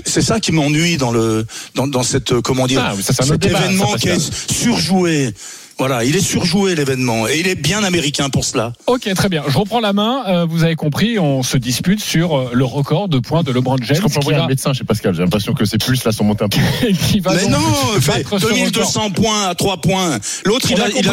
C'est 0.04 0.22
ça 0.22 0.40
qui 0.40 0.52
m'ennuie 0.52 0.96
dans 0.96 1.10
le 1.12 1.46
dans, 1.74 1.86
dans 1.86 2.02
cette 2.02 2.32
euh, 2.32 2.40
comment 2.40 2.66
dire 2.66 2.82
Ah, 2.84 2.94
ça, 3.02 3.12
cet 3.24 3.40
débat, 3.40 3.60
événement 3.60 3.92
ça, 3.92 3.98
qui 3.98 4.08
est 4.08 4.52
surjoué. 4.52 5.34
Voilà, 5.78 6.04
il 6.04 6.16
est 6.16 6.20
surjoué 6.20 6.74
l'événement 6.74 7.28
et 7.28 7.38
il 7.38 7.46
est 7.46 7.54
bien 7.54 7.84
américain 7.84 8.30
pour 8.30 8.44
cela. 8.44 8.72
Ok, 8.88 9.12
très 9.14 9.28
bien. 9.28 9.44
Je 9.46 9.56
reprends 9.56 9.78
la 9.78 9.92
main. 9.92 10.24
Euh, 10.26 10.44
vous 10.44 10.64
avez 10.64 10.74
compris, 10.74 11.20
on 11.20 11.44
se 11.44 11.56
dispute 11.56 12.00
sur 12.00 12.36
euh, 12.36 12.50
le 12.52 12.64
record 12.64 13.08
de 13.08 13.20
points 13.20 13.44
de 13.44 13.52
LeBron 13.52 13.76
James 13.78 13.90
Est-ce 13.92 14.00
qu'on 14.00 14.08
peut 14.08 14.14
qui 14.14 14.18
envoyer 14.18 14.38
va, 14.38 14.44
un 14.46 14.48
médecin 14.48 14.72
chez 14.72 14.82
Pascal 14.82 15.14
J'ai 15.14 15.22
l'impression 15.22 15.54
que 15.54 15.64
c'est 15.64 15.78
plus 15.78 16.02
là 16.04 16.10
son 16.10 16.34
peu. 16.34 16.48
qui 17.08 17.20
va 17.20 17.32
Mais 17.34 17.42
donc 17.42 17.50
non, 17.52 18.00
fait 18.00 18.24
battre 18.24 18.38
ce 18.40 18.46
record. 18.46 18.58
2200 18.58 19.10
points 19.10 19.48
à 19.48 19.54
3 19.54 19.76
points. 19.76 20.18
L'autre, 20.44 20.66
il 20.70 20.78
il 20.78 21.08
a 21.08 21.12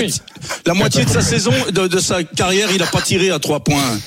la 0.66 0.74
moitié 0.74 1.06
de 1.06 1.10
sa 1.10 1.22
saison, 1.22 1.54
de, 1.72 1.88
de 1.88 2.00
sa 2.00 2.24
carrière, 2.24 2.70
il 2.74 2.82
a 2.82 2.88
pas 2.88 3.02
tiré 3.02 3.30
à 3.30 3.38
3 3.38 3.60
points. 3.60 4.00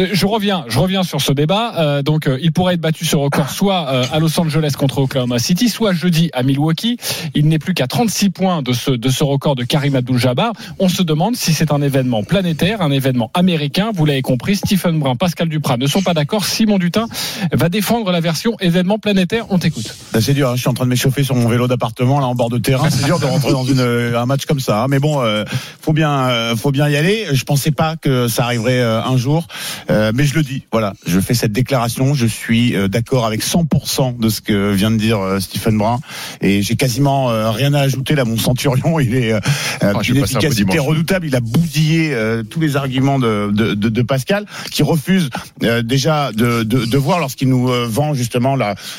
Euh, 0.00 0.08
Je 0.12 0.26
reviens, 0.26 0.64
je 0.68 0.78
reviens 0.78 1.02
sur 1.02 1.20
ce 1.20 1.32
débat. 1.32 1.72
Euh, 1.78 2.02
donc, 2.02 2.26
euh, 2.26 2.38
il 2.42 2.52
pourrait 2.52 2.74
être 2.74 2.80
battu 2.80 3.04
ce 3.04 3.16
record 3.16 3.50
soit 3.50 3.86
euh, 3.88 4.04
à 4.12 4.18
Los 4.18 4.38
Angeles 4.38 4.74
contre 4.78 4.98
Oklahoma 4.98 5.38
City, 5.38 5.68
soit 5.68 5.92
jeudi 5.92 6.30
à 6.32 6.42
Milwaukee. 6.42 6.98
Il 7.34 7.48
n'est 7.48 7.58
plus 7.58 7.74
qu'à 7.74 7.86
36 7.86 8.30
points 8.30 8.62
de 8.62 8.72
ce 8.72 8.90
de 8.90 9.08
ce 9.08 9.24
record 9.24 9.54
de 9.56 9.64
Karim 9.64 9.94
Abdul-Jabbar. 9.96 10.52
On 10.78 10.88
se 10.88 11.02
demande 11.02 11.36
si 11.36 11.52
c'est 11.54 11.72
un 11.72 11.80
événement 11.82 12.22
planétaire, 12.24 12.82
un 12.82 12.90
événement 12.90 13.30
américain. 13.34 13.90
Vous 13.94 14.04
l'avez 14.04 14.22
compris, 14.22 14.56
Stephen 14.56 14.98
Brun, 14.98 15.16
Pascal 15.16 15.48
Duprat 15.48 15.76
ne 15.76 15.86
sont 15.86 16.02
pas 16.02 16.14
d'accord. 16.14 16.44
Simon 16.44 16.78
Dutin 16.78 17.06
va 17.52 17.68
défendre 17.68 18.10
la 18.12 18.20
version 18.20 18.56
événement 18.60 18.98
planétaire. 18.98 19.46
On 19.50 19.58
t'écoute. 19.58 19.94
Là, 20.12 20.20
c'est 20.20 20.34
dur. 20.34 20.50
hein. 20.50 20.56
Je 20.56 20.60
suis 20.60 20.68
en 20.68 20.74
train 20.74 20.84
de 20.84 20.90
m'échauffer 20.90 21.24
sur 21.24 21.34
mon 21.34 21.48
vélo 21.48 21.66
d'appartement 21.68 22.20
là 22.20 22.26
en 22.26 22.34
bord 22.34 22.50
de 22.50 22.58
terrain. 22.58 22.90
C'est 22.90 23.04
dur 23.04 23.18
de 23.18 23.24
rentrer 23.26 23.52
dans 23.52 23.64
une, 23.64 23.80
euh, 23.80 24.20
un 24.20 24.26
match 24.26 24.44
comme 24.46 24.60
ça. 24.60 24.82
hein. 24.82 24.86
Mais 24.88 24.98
bon, 24.98 25.20
euh, 25.22 25.44
faut 25.80 25.92
bien, 25.92 26.54
faut 26.56 26.70
bien 26.72 26.88
y 26.88 26.96
aller. 26.96 27.26
Je 27.32 27.44
pensais 27.44 27.70
pas 27.70 27.96
que 27.96 28.28
ça 28.28 28.44
arriverait 28.44 28.80
un 28.82 29.16
jour, 29.16 29.46
Euh, 29.90 30.12
mais 30.14 30.24
je 30.24 30.34
le 30.34 30.42
dis. 30.42 30.64
Voilà, 30.72 30.94
je 31.06 31.20
fais 31.20 31.34
cette 31.34 31.52
déclaration. 31.52 32.14
Je 32.14 32.26
suis 32.26 32.76
euh, 32.76 32.88
d'accord 32.88 33.26
avec 33.26 33.42
100% 33.42 34.18
de 34.18 34.28
ce 34.28 34.40
que 34.40 34.72
vient 34.72 34.90
de 34.90 34.96
dire 34.96 35.20
euh, 35.20 35.40
Stephen 35.40 35.78
Brun, 35.78 36.00
et 36.40 36.62
j'ai 36.62 36.76
quasiment 36.76 37.30
euh, 37.30 37.50
rien 37.50 37.74
à 37.74 37.80
ajouter 37.80 38.14
là. 38.14 38.24
Mon 38.24 38.38
centurion, 38.38 38.98
il 39.00 39.14
est 39.14 39.32
euh, 39.32 39.40
Ah, 39.80 39.92
j'ai 40.02 40.12
d'une 40.12 40.22
passé 40.22 40.36
un 40.36 40.40
beau 40.40 40.46
efficacité 40.46 40.78
redoutable. 40.78 41.26
Il 41.26 41.36
a 41.36 41.40
bousillé 41.40 42.14
euh, 42.14 42.42
tous 42.42 42.60
les 42.60 42.76
arguments 42.76 43.18
de, 43.18 43.50
de, 43.52 43.74
de, 43.74 43.88
de 43.88 44.02
Pascal, 44.02 44.46
qui 44.70 44.82
refuse 44.82 45.30
euh, 45.62 45.82
déjà 45.82 46.32
de, 46.32 46.62
de, 46.62 46.84
de 46.84 46.98
voir 46.98 47.18
lorsqu'il 47.18 47.48
nous 47.48 47.70
euh, 47.70 47.86
vend 47.88 48.14
justement 48.14 48.56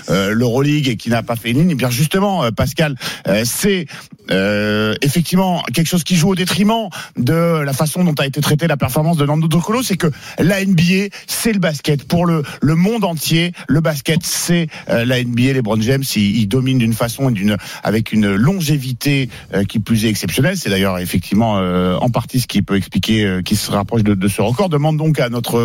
euh, 0.09 0.31
l'Euroleague 0.31 0.87
et 0.87 0.97
qui 0.97 1.09
n'a 1.09 1.23
pas 1.23 1.35
fait 1.35 1.51
une 1.51 1.59
ligne. 1.59 1.71
Et 1.71 1.75
bien 1.75 1.89
justement, 1.89 2.43
euh, 2.43 2.51
Pascal, 2.51 2.95
euh, 3.27 3.43
c'est 3.45 3.87
euh, 4.31 4.95
effectivement 5.01 5.63
quelque 5.73 5.87
chose 5.87 6.03
qui 6.03 6.15
joue 6.15 6.29
au 6.29 6.35
détriment 6.35 6.89
de 7.17 7.61
la 7.61 7.73
façon 7.73 8.03
dont 8.03 8.13
a 8.19 8.25
été 8.25 8.41
traitée 8.41 8.67
la 8.67 8.77
performance 8.77 9.17
de 9.17 9.25
Nando 9.25 9.47
De 9.47 9.57
Colo, 9.57 9.83
c'est 9.83 9.97
que 9.97 10.07
la 10.39 10.63
NBA, 10.63 11.09
c'est 11.27 11.53
le 11.53 11.59
basket 11.59 12.03
pour 12.07 12.25
le 12.25 12.43
le 12.61 12.75
monde 12.75 13.03
entier. 13.03 13.53
Le 13.67 13.81
basket, 13.81 14.19
c'est 14.23 14.67
euh, 14.89 15.05
la 15.05 15.23
NBA. 15.23 15.53
Les 15.53 15.61
Brown 15.61 15.81
James, 15.81 16.03
ils, 16.15 16.37
ils 16.41 16.47
dominent 16.47 16.77
d'une 16.77 16.93
façon 16.93 17.29
et 17.29 17.31
d'une 17.33 17.57
avec 17.83 18.11
une 18.11 18.35
longévité 18.35 19.29
euh, 19.53 19.63
qui 19.63 19.79
plus 19.79 20.05
est 20.05 20.09
exceptionnelle. 20.09 20.57
C'est 20.57 20.69
d'ailleurs 20.69 20.97
effectivement 20.99 21.57
euh, 21.59 21.95
en 21.97 22.09
partie 22.09 22.39
ce 22.39 22.47
qui 22.47 22.61
peut 22.61 22.75
expliquer, 22.75 23.25
euh, 23.25 23.41
qui 23.41 23.55
se 23.55 23.71
rapproche 23.71 24.03
de, 24.03 24.13
de 24.13 24.27
ce 24.27 24.41
record. 24.41 24.69
Demande 24.69 24.97
donc 24.97 25.19
à 25.19 25.29
notre 25.29 25.57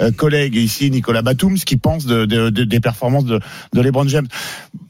euh, 0.00 0.10
collègue 0.12 0.54
ici, 0.56 0.90
Nicolas 0.90 1.22
Batum, 1.22 1.56
ce 1.56 1.64
qu'il 1.64 1.78
pense 1.78 2.06
de, 2.06 2.24
de- 2.24 2.50
de- 2.50 2.64
des 2.64 2.80
performances 2.80 3.24
de, 3.24 3.40
de 3.74 3.80
LeBron 3.80 4.08
James. 4.08 4.26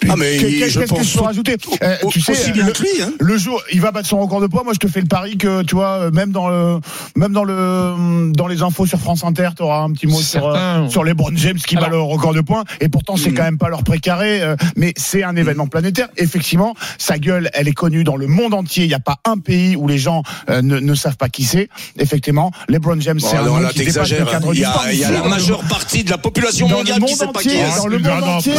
Ah, 0.08 0.14
mais 0.16 0.38
Qu'est-ce 0.38 0.78
que 0.78 1.02
je 1.02 1.14
peux 1.18 1.24
rajouter? 1.24 1.56
Euh, 1.82 1.96
Tu 2.10 2.20
sais, 2.20 2.32
aussi 2.32 2.52
bien 2.52 2.66
le- 2.66 2.72
que 2.72 2.82
lui, 2.82 3.02
hein. 3.02 3.07
Le 3.20 3.36
jour, 3.38 3.62
il 3.72 3.80
va 3.80 3.90
battre 3.92 4.08
son 4.08 4.18
record 4.20 4.40
de 4.40 4.46
poids. 4.46 4.62
Moi, 4.64 4.72
je 4.74 4.78
te 4.78 4.88
fais 4.88 5.00
le 5.00 5.06
pari 5.06 5.36
que, 5.36 5.62
tu 5.62 5.74
vois, 5.74 5.98
euh, 5.98 6.10
même 6.10 6.30
dans 6.30 6.48
le, 6.48 6.80
même 7.16 7.32
dans 7.32 7.44
le, 7.44 8.32
dans 8.32 8.46
les 8.46 8.62
infos 8.62 8.86
sur 8.86 8.98
France 9.00 9.24
Inter, 9.24 9.50
tu 9.56 9.62
auras 9.62 9.80
un 9.82 9.92
petit 9.92 10.06
mot 10.06 10.20
sur, 10.20 10.46
euh, 10.48 10.88
sur 10.88 11.04
les 11.04 11.14
Brown 11.14 11.36
James 11.36 11.56
qui 11.58 11.74
bat 11.76 11.86
Alors- 11.86 12.08
le 12.08 12.14
record 12.14 12.34
de 12.34 12.40
points. 12.40 12.64
Et 12.80 12.88
pourtant, 12.88 13.16
c'est 13.16 13.30
Mm. 13.30 13.34
quand 13.34 13.42
même 13.44 13.58
pas 13.58 13.68
leur 13.68 13.82
précaré, 13.84 14.42
euh, 14.42 14.56
mais 14.76 14.92
c'est 14.96 15.22
un 15.22 15.36
événement 15.36 15.66
planétaire. 15.66 16.08
Effectivement, 16.16 16.74
sa 16.98 17.18
gueule, 17.18 17.50
elle 17.54 17.68
est 17.68 17.72
connue 17.72 18.04
dans 18.04 18.16
le 18.16 18.26
monde 18.26 18.54
entier. 18.54 18.84
Il 18.84 18.88
n'y 18.88 18.94
a 18.94 19.00
pas 19.00 19.18
un 19.24 19.38
pays 19.38 19.76
où 19.76 19.88
les 19.88 19.98
gens 19.98 20.22
euh, 20.50 20.62
ne, 20.62 20.78
ne 20.78 20.94
savent 20.94 21.16
pas 21.16 21.28
qui 21.28 21.44
c'est. 21.44 21.68
Effectivement, 21.98 22.52
les 22.68 22.78
Brown 22.78 23.00
James, 23.02 23.18
Bon, 23.20 23.26
c'est 23.28 23.36
un 23.36 23.42
nom 23.44 23.58
là, 23.58 23.70
qui 23.70 23.78
dépasse 23.80 23.96
le 23.96 24.02
t'exagères. 24.02 24.30
cadre 24.30 24.52
Il 24.52 24.56
du 24.56 24.62
y 24.62 24.64
sport. 24.64 24.82
a, 24.82 24.92
il 24.92 24.98
y 24.98 25.04
a 25.04 25.10
la 25.10 25.22
majeure 25.22 25.62
partie 25.64 26.04
de 26.04 26.10
la 26.10 26.18
population 26.18 26.68
dans 26.68 26.76
mondiale 26.78 27.00
qui 27.04 27.14
sait 27.14 27.26
pas 27.26 27.40
qui 27.40 27.50
est. 27.50 27.76
dans 27.76 27.86
le 27.86 27.98
monde 27.98 28.08
Non, 28.08 28.26
non, 28.26 28.32
entier, 28.36 28.52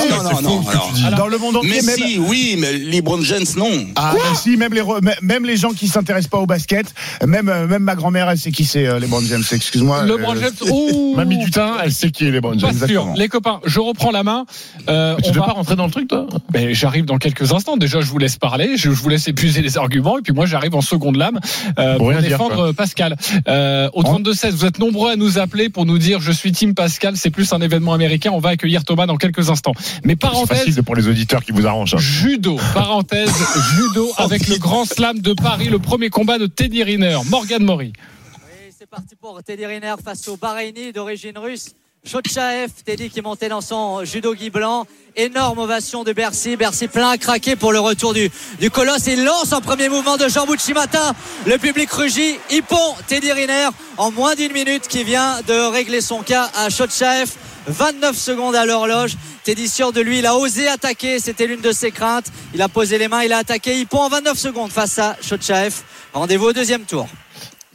dans 1.17 1.27
le 1.27 1.37
monde 1.37 1.55
entier, 1.57 1.69
Mais 1.69 1.81
même. 1.81 1.95
si, 1.95 2.17
oui, 2.19 2.55
mais 2.59 2.73
LeBron 2.73 3.21
James, 3.21 3.45
non. 3.57 3.69
Ah, 3.95 4.13
si, 4.39 4.57
même 4.57 4.73
les, 4.73 4.81
re- 4.81 5.01
même 5.21 5.45
les 5.45 5.57
gens 5.57 5.71
qui 5.71 5.87
s'intéressent 5.87 6.29
pas 6.29 6.37
au 6.39 6.45
basket, 6.45 6.93
même, 7.25 7.49
euh, 7.49 7.67
même 7.67 7.83
ma 7.83 7.95
grand-mère, 7.95 8.29
elle 8.29 8.37
sait 8.37 8.51
qui 8.51 8.65
c'est 8.65 8.85
euh, 8.87 8.95
les 8.99 9.05
LeBron 9.07 9.21
James. 9.21 9.43
Excuse-moi. 9.51 10.03
Le 10.03 10.13
euh, 10.13 10.35
James. 10.39 10.69
Ouh, 10.71 11.15
Mamie 11.15 11.37
du 11.37 11.51
teint, 11.51 11.77
elle 11.83 11.91
sait 11.93 12.11
qui 12.11 12.25
est 12.27 12.31
les 12.31 12.41
Pas 12.41 12.49
James. 12.51 12.59
sûr. 12.59 12.69
exactement. 12.69 13.13
Les 13.17 13.27
copains, 13.27 13.59
je 13.65 13.79
reprends 13.79 14.11
la 14.11 14.23
main. 14.23 14.45
Euh, 14.89 15.15
Tu 15.23 15.29
on 15.29 15.33
veux 15.33 15.39
va- 15.39 15.45
pas 15.47 15.51
rentrer 15.53 15.75
dans 15.75 15.85
le 15.85 15.91
truc, 15.91 16.07
toi? 16.07 16.27
Ben, 16.51 16.73
j'arrive 16.73 17.05
dans 17.05 17.17
quelques 17.17 17.51
instants. 17.53 17.77
Déjà, 17.77 18.01
je 18.01 18.07
vous 18.07 18.17
laisse 18.17 18.37
parler, 18.37 18.77
je, 18.77 18.83
je 18.91 19.01
vous 19.01 19.09
laisse 19.09 19.27
épuiser 19.27 19.61
les 19.61 19.77
arguments, 19.77 20.17
et 20.17 20.21
puis 20.21 20.33
moi, 20.33 20.45
j'arrive 20.45 20.75
en 20.75 20.81
seconde 20.81 21.15
lame 21.17 21.39
euh, 21.77 21.97
pour, 21.97 22.11
dire, 22.11 22.21
défendre 22.21 22.71
Pascal. 22.71 23.15
Euh, 23.47 23.89
au 23.93 24.03
32-16, 24.03 24.51
vous 24.51 24.65
êtes 24.65 24.79
nombreux 24.79 25.11
à 25.11 25.15
nous 25.15 25.37
appeler 25.39 25.69
pour 25.69 25.85
nous 25.85 25.97
dire 25.97 26.19
je 26.21 26.31
suis 26.31 26.51
Team 26.51 26.73
Pascal, 26.75 27.15
c'est 27.17 27.29
plus 27.29 27.51
un 27.53 27.61
événement 27.61 27.93
américain. 27.93 28.31
On 28.33 28.39
va 28.39 28.49
accueillir 28.49 28.83
Thomas 28.85 29.05
dans 29.05 29.17
quelques 29.17 29.49
instants. 29.49 29.73
Mais 30.03 30.15
C'est 30.21 30.27
facile 30.29 30.45
parenthèse. 30.47 30.81
pour 30.85 30.95
les 30.95 31.07
auditeurs 31.07 31.43
qui 31.43 31.51
vous 31.51 31.65
arrangent. 31.67 31.95
hein. 31.95 31.99
Judo, 31.99 32.57
parenthèse, 32.73 33.31
judo 33.75 34.09
avec 34.31 34.47
le 34.47 34.57
Grand 34.59 34.85
Slam 34.85 35.21
de 35.21 35.33
Paris, 35.33 35.69
le 35.69 35.79
premier 35.79 36.11
combat 36.11 36.37
de 36.37 36.45
Teddy 36.45 36.83
Riner, 36.83 37.17
Morgan 37.31 37.63
Mori. 37.63 37.93
Oui, 38.35 38.71
c'est 38.77 38.87
parti 38.87 39.15
pour 39.15 39.41
Teddy 39.41 39.65
Riner 39.65 39.95
face 40.05 40.27
au 40.27 40.37
Bahreïni 40.37 40.91
d'origine 40.91 41.35
russe. 41.35 41.73
Chotchaev, 42.05 42.69
Teddy 42.85 43.09
qui 43.09 43.21
montait 43.21 43.49
dans 43.49 43.61
son 43.61 44.05
judo 44.05 44.35
gui 44.35 44.51
blanc. 44.51 44.85
Énorme 45.15 45.57
ovation 45.57 46.03
de 46.03 46.13
Bercy. 46.13 46.57
Bercy 46.57 46.87
plein 46.87 47.09
à 47.09 47.17
craquer 47.17 47.55
pour 47.55 47.71
le 47.71 47.79
retour 47.79 48.13
du, 48.13 48.29
du 48.59 48.69
colosse. 48.69 49.07
Il 49.07 49.23
lance 49.23 49.51
en 49.51 49.61
premier 49.61 49.89
mouvement 49.89 50.17
de 50.17 50.27
Jean 50.27 50.45
Bouchimata. 50.45 51.13
Le 51.47 51.57
public 51.57 51.89
rugit. 51.89 52.35
Ippon 52.51 52.93
Teddy 53.07 53.31
Riner 53.31 53.69
en 53.97 54.11
moins 54.11 54.35
d'une 54.35 54.53
minute 54.53 54.87
qui 54.87 55.03
vient 55.03 55.41
de 55.47 55.71
régler 55.71 56.01
son 56.01 56.21
cas 56.21 56.51
à 56.55 56.69
Chotchaev. 56.69 57.31
29 57.69 58.17
secondes 58.17 58.55
à 58.55 58.65
l'horloge. 58.65 59.15
Teddy 59.43 59.67
sûr 59.67 59.93
de 59.93 60.01
lui, 60.01 60.19
il 60.19 60.25
a 60.25 60.35
osé 60.35 60.67
attaquer, 60.67 61.19
c'était 61.19 61.47
l'une 61.47 61.61
de 61.61 61.71
ses 61.71 61.91
craintes. 61.91 62.25
Il 62.53 62.61
a 62.61 62.69
posé 62.69 62.97
les 62.97 63.07
mains, 63.07 63.23
il 63.23 63.31
a 63.31 63.37
attaqué 63.37 63.79
Ippon 63.79 63.99
en 63.99 64.09
29 64.09 64.37
secondes 64.37 64.71
face 64.71 64.99
à 64.99 65.15
Chotchaev. 65.21 65.73
Rendez-vous 66.13 66.47
au 66.47 66.53
deuxième 66.53 66.83
tour. 66.83 67.07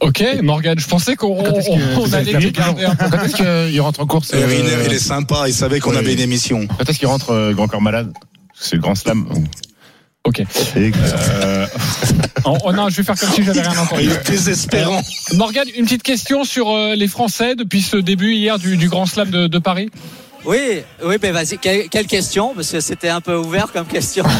Ok, 0.01 0.23
Morgan, 0.43 0.77
je 0.77 0.87
pensais 0.87 1.15
qu'on 1.15 1.41
allait 2.13 2.33
te 2.33 2.47
garder 2.49 2.83
un 2.83 2.95
peu. 2.95 3.09
Quand 3.09 3.23
est-ce 3.23 3.69
qu'il 3.71 3.81
rentre 3.81 4.01
en 4.01 4.05
course 4.05 4.33
euh, 4.33 4.45
Riner, 4.45 4.85
il 4.85 4.93
est 4.93 4.99
sympa, 4.99 5.45
il 5.47 5.53
savait 5.53 5.79
qu'on 5.79 5.91
oui. 5.91 5.97
avait 5.97 6.13
une 6.13 6.19
émission. 6.19 6.67
Quand 6.67 6.89
est-ce 6.89 6.99
qu'il 6.99 7.07
rentre 7.07 7.29
euh, 7.31 7.53
Grand 7.53 7.67
Corps 7.67 7.81
Malade? 7.81 8.11
C'est 8.53 8.75
le 8.75 8.81
Grand 8.81 8.95
Slam. 8.95 9.25
Ok. 10.25 10.41
Euh, 10.75 11.67
Oh, 12.47 12.57
oh 12.63 12.71
non, 12.71 12.89
je 12.89 12.97
vais 12.97 13.03
faire 13.03 13.17
comme 13.17 13.29
si 13.29 13.43
j'avais 13.43 13.61
rien 13.61 13.79
entendu. 13.79 14.03
Il 14.03 14.11
est 14.11 14.29
désespérant. 14.29 15.01
Morgane, 15.33 15.67
une 15.75 15.85
petite 15.85 16.03
question 16.03 16.43
sur 16.43 16.69
euh, 16.69 16.93
les 16.93 17.07
Français 17.07 17.55
depuis 17.55 17.81
ce 17.81 17.97
début 17.97 18.33
hier 18.33 18.59
du, 18.59 18.77
du 18.77 18.87
Grand 18.87 19.07
Slam 19.07 19.31
de, 19.31 19.47
de 19.47 19.59
Paris. 19.59 19.89
Oui, 20.45 20.83
oui, 21.03 21.17
ben 21.17 21.33
vas-y, 21.33 21.57
quelle, 21.57 21.89
quelle 21.89 22.05
question? 22.05 22.53
Parce 22.53 22.71
que 22.71 22.79
c'était 22.79 23.09
un 23.09 23.19
peu 23.21 23.35
ouvert 23.35 23.71
comme 23.71 23.87
question. 23.87 24.23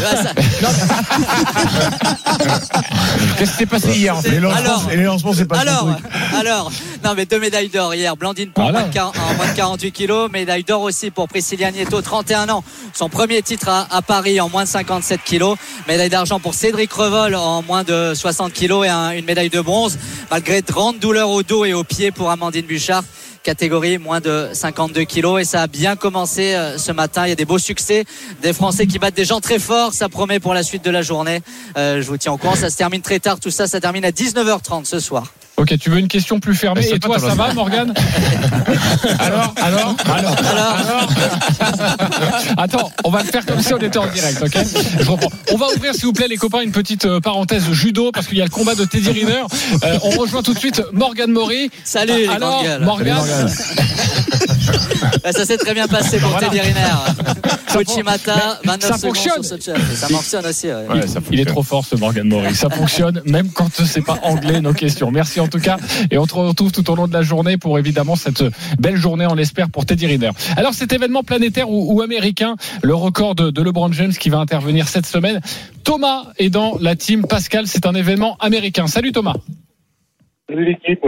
Qu'est-ce 3.38 3.52
qui 3.52 3.58
s'est 3.58 3.66
passé 3.66 3.90
hier 3.98 4.16
en 4.16 4.22
fait? 4.22 4.30
Les 4.32 4.40
lancements, 4.40 4.60
Alors- 4.60 4.92
et 4.92 4.98
les 4.98 5.04
lancements, 5.04 5.34
c'est 5.34 5.46
pas 5.46 5.60
alors, 5.60 5.90
alors, 6.38 6.72
non 7.04 7.14
mais 7.16 7.26
deux 7.26 7.40
médailles 7.40 7.70
d'or 7.70 7.94
hier. 7.96 8.16
Blandine 8.16 8.50
Voilà. 8.56 8.84
quar- 8.94 9.12
en 9.18 9.34
moins 9.36 9.48
de 9.48 9.56
48 9.56 9.92
kilos, 9.92 10.30
médaille 10.32 10.64
d'or 10.64 10.82
aussi 10.82 11.12
pour 11.12 11.28
Priscilla 11.28 11.72
Nieto, 11.72 12.02
31 12.02 12.50
ans, 12.50 12.64
son 12.94 13.10
premier 13.10 13.42
titre 13.42 13.68
à, 13.70 13.88
à 13.90 14.02
Paris 14.02 14.40
en 14.40 14.50
moins 14.50 14.64
de 14.64 14.70
57 14.70 15.22
kilos, 15.26 15.58
médaille 15.88 16.10
d'argent 16.10 16.40
pour 16.40 16.54
Cédric 16.54 16.92
Revol 16.94 17.36
en 17.36 17.62
moins 17.64 17.84
de 17.84 18.14
60 18.16 18.54
kilos 18.54 18.86
et 18.86 18.90
un- 18.90 19.12
une 19.12 19.26
médaille 19.26 19.50
de 19.50 19.62
bronze, 19.62 19.98
malgré 20.32 20.62
de 20.62 20.72
grandes 20.72 21.00
douleurs 21.00 21.30
au 21.30 21.44
dos 21.44 21.66
et 21.66 21.74
aux 21.74 21.84
pieds 21.84 22.12
pour 22.12 22.30
Amandine 22.32 22.66
Bouchard 22.66 23.04
catégorie 23.46 24.00
moins 24.00 24.22
de 24.22 24.50
52 24.54 25.04
kilos 25.04 25.40
et 25.40 25.46
ça 25.46 25.62
a 25.62 25.68
bien 25.68 25.96
commencé 25.96 26.56
euh, 26.56 26.80
ce 26.80 26.92
matin. 26.92 27.28
Il 27.28 27.30
y 27.30 27.32
a 27.32 27.36
des 27.36 27.46
beaux 27.46 27.60
succès, 27.60 28.04
des 28.42 28.54
Français 28.54 28.88
qui 28.88 28.98
battent 28.98 29.16
des 29.16 29.24
gens 29.24 29.40
très 29.40 29.60
forts. 29.60 29.94
Ça 29.94 30.10
promet 30.10 30.40
pour 30.40 30.56
la 30.56 30.64
suite 30.64 30.84
de 30.84 30.90
la 30.90 31.04
journée. 31.04 31.42
Euh, 31.78 32.02
je 32.02 32.08
vous 32.08 32.18
tiens 32.18 32.34
au 32.34 32.38
courant. 32.38 32.56
Ça 32.56 32.72
se 32.72 32.78
termine 32.78 33.04
très 33.04 33.20
tard. 33.20 33.40
Tout 33.40 33.52
ça, 33.52 33.68
ça 33.68 33.80
termine 33.80 34.04
à 34.04 34.10
19h30 34.10 34.86
ce 34.86 35.00
soir. 35.00 35.32
Ok, 35.58 35.78
tu 35.80 35.90
veux 35.90 36.00
une 36.00 36.08
question 36.10 36.40
plus 36.40 36.54
fermée 36.56 36.86
Et 36.92 37.00
toi, 37.00 37.18
ça 37.18 37.34
va, 37.34 37.54
Morgane 37.54 37.94
Alors, 39.20 39.54
alors, 39.62 39.96
alors, 40.14 40.36
Alors, 40.38 41.10
Attends, 42.58 42.92
on 43.04 43.10
va 43.10 43.22
le 43.24 43.28
faire 43.30 43.46
comme 43.46 43.62
si 43.62 43.74
on 43.74 43.78
était 43.78 43.98
en 43.98 44.08
direct, 44.08 44.42
ok 44.44 44.58
Je 45.00 45.10
reprends. 45.10 45.30
On 45.54 45.58
va 45.58 45.68
ouvrir, 45.76 45.94
s'il 45.94 46.06
vous 46.06 46.14
plaît, 46.14 46.28
les 46.28 46.36
copains, 46.38 46.60
une 46.62 46.72
petite 46.72 47.06
euh, 47.06 47.20
parenthèse 47.22 47.72
judo 47.72 48.12
parce 48.14 48.28
qu'il 48.28 48.38
y 48.38 48.42
a 48.42 48.46
le 48.46 48.50
combat 48.50 48.76
de 48.76 48.84
Teddy 48.86 49.10
Riner. 49.12 49.44
Euh, 49.84 49.98
on 50.04 50.10
rejoint 50.12 50.44
tout 50.44 50.54
de 50.54 50.60
suite 50.60 50.82
Morgane 50.92 51.32
Mori. 51.32 51.70
salut 51.84 52.28
Alors. 52.28 52.64
Morgane, 52.82 53.18
Bah, 55.24 55.32
ça 55.32 55.46
s'est 55.46 55.58
très 55.58 55.74
bien 55.74 55.88
passé 55.88 56.18
pour 56.18 56.30
Voilà. 56.32 56.48
Teddy 56.50 56.60
Riner. 56.60 56.82
Cochimata, 57.72 58.60
Mais 58.66 58.72
29 58.72 58.90
ça 58.92 58.98
secondes 58.98 59.16
fonctionne. 59.16 59.44
sur 59.44 59.58
ce 59.58 59.72
chat. 59.72 59.78
Ça 59.96 60.08
fonctionne 60.08 60.46
aussi. 60.46 60.68
ouais. 60.68 60.88
Ouais, 60.88 61.08
ça 61.08 61.20
il 61.32 61.40
est 61.40 61.46
trop 61.46 61.64
fort 61.64 61.86
ce 61.86 61.96
Morgan 61.96 62.28
Mori. 62.28 62.56
Ça 62.56 62.70
fonctionne 62.70 63.22
même 63.26 63.50
quand 63.54 63.70
c'est 63.86 64.02
pas 64.02 64.18
anglais 64.24 64.62
nos 64.62 64.74
questions. 64.74 65.12
Merci 65.12 65.40
en 65.46 65.48
tout 65.48 65.60
cas 65.60 65.78
et 66.12 66.18
on 66.18 66.25
te 66.25 66.36
retrouve 66.36 66.72
tout 66.72 66.90
au 66.90 66.96
long 66.96 67.08
de 67.08 67.14
la 67.14 67.22
journée 67.22 67.58
pour 67.58 67.80
évidemment 67.80 68.16
cette 68.16 68.44
belle 68.80 68.98
journée 68.98 69.25
on 69.30 69.36
l'espère 69.36 69.70
pour 69.70 69.86
Teddy 69.86 70.08
Riner. 70.08 70.32
Alors 70.58 70.74
cet 70.74 70.92
événement 70.94 71.24
planétaire 71.24 71.70
ou, 71.70 71.96
ou 71.96 72.02
américain, 72.02 72.56
le 72.84 72.96
record 72.96 73.36
de, 73.36 73.50
de 73.52 73.62
LeBron 73.62 73.92
James 73.92 74.12
qui 74.12 74.30
va 74.30 74.40
intervenir 74.40 74.88
cette 74.88 75.06
semaine. 75.06 75.42
Thomas 75.84 76.25
est 76.38 76.50
dans 76.50 76.78
la 76.80 76.96
team 76.96 77.25
Pascal. 77.28 77.68
C'est 77.68 77.86
un 77.86 77.94
événement 77.94 78.38
américain. 78.40 78.88
Salut 78.88 79.12
Thomas. 79.12 79.36
Salut 80.50 80.66
l'équipe. 80.66 81.06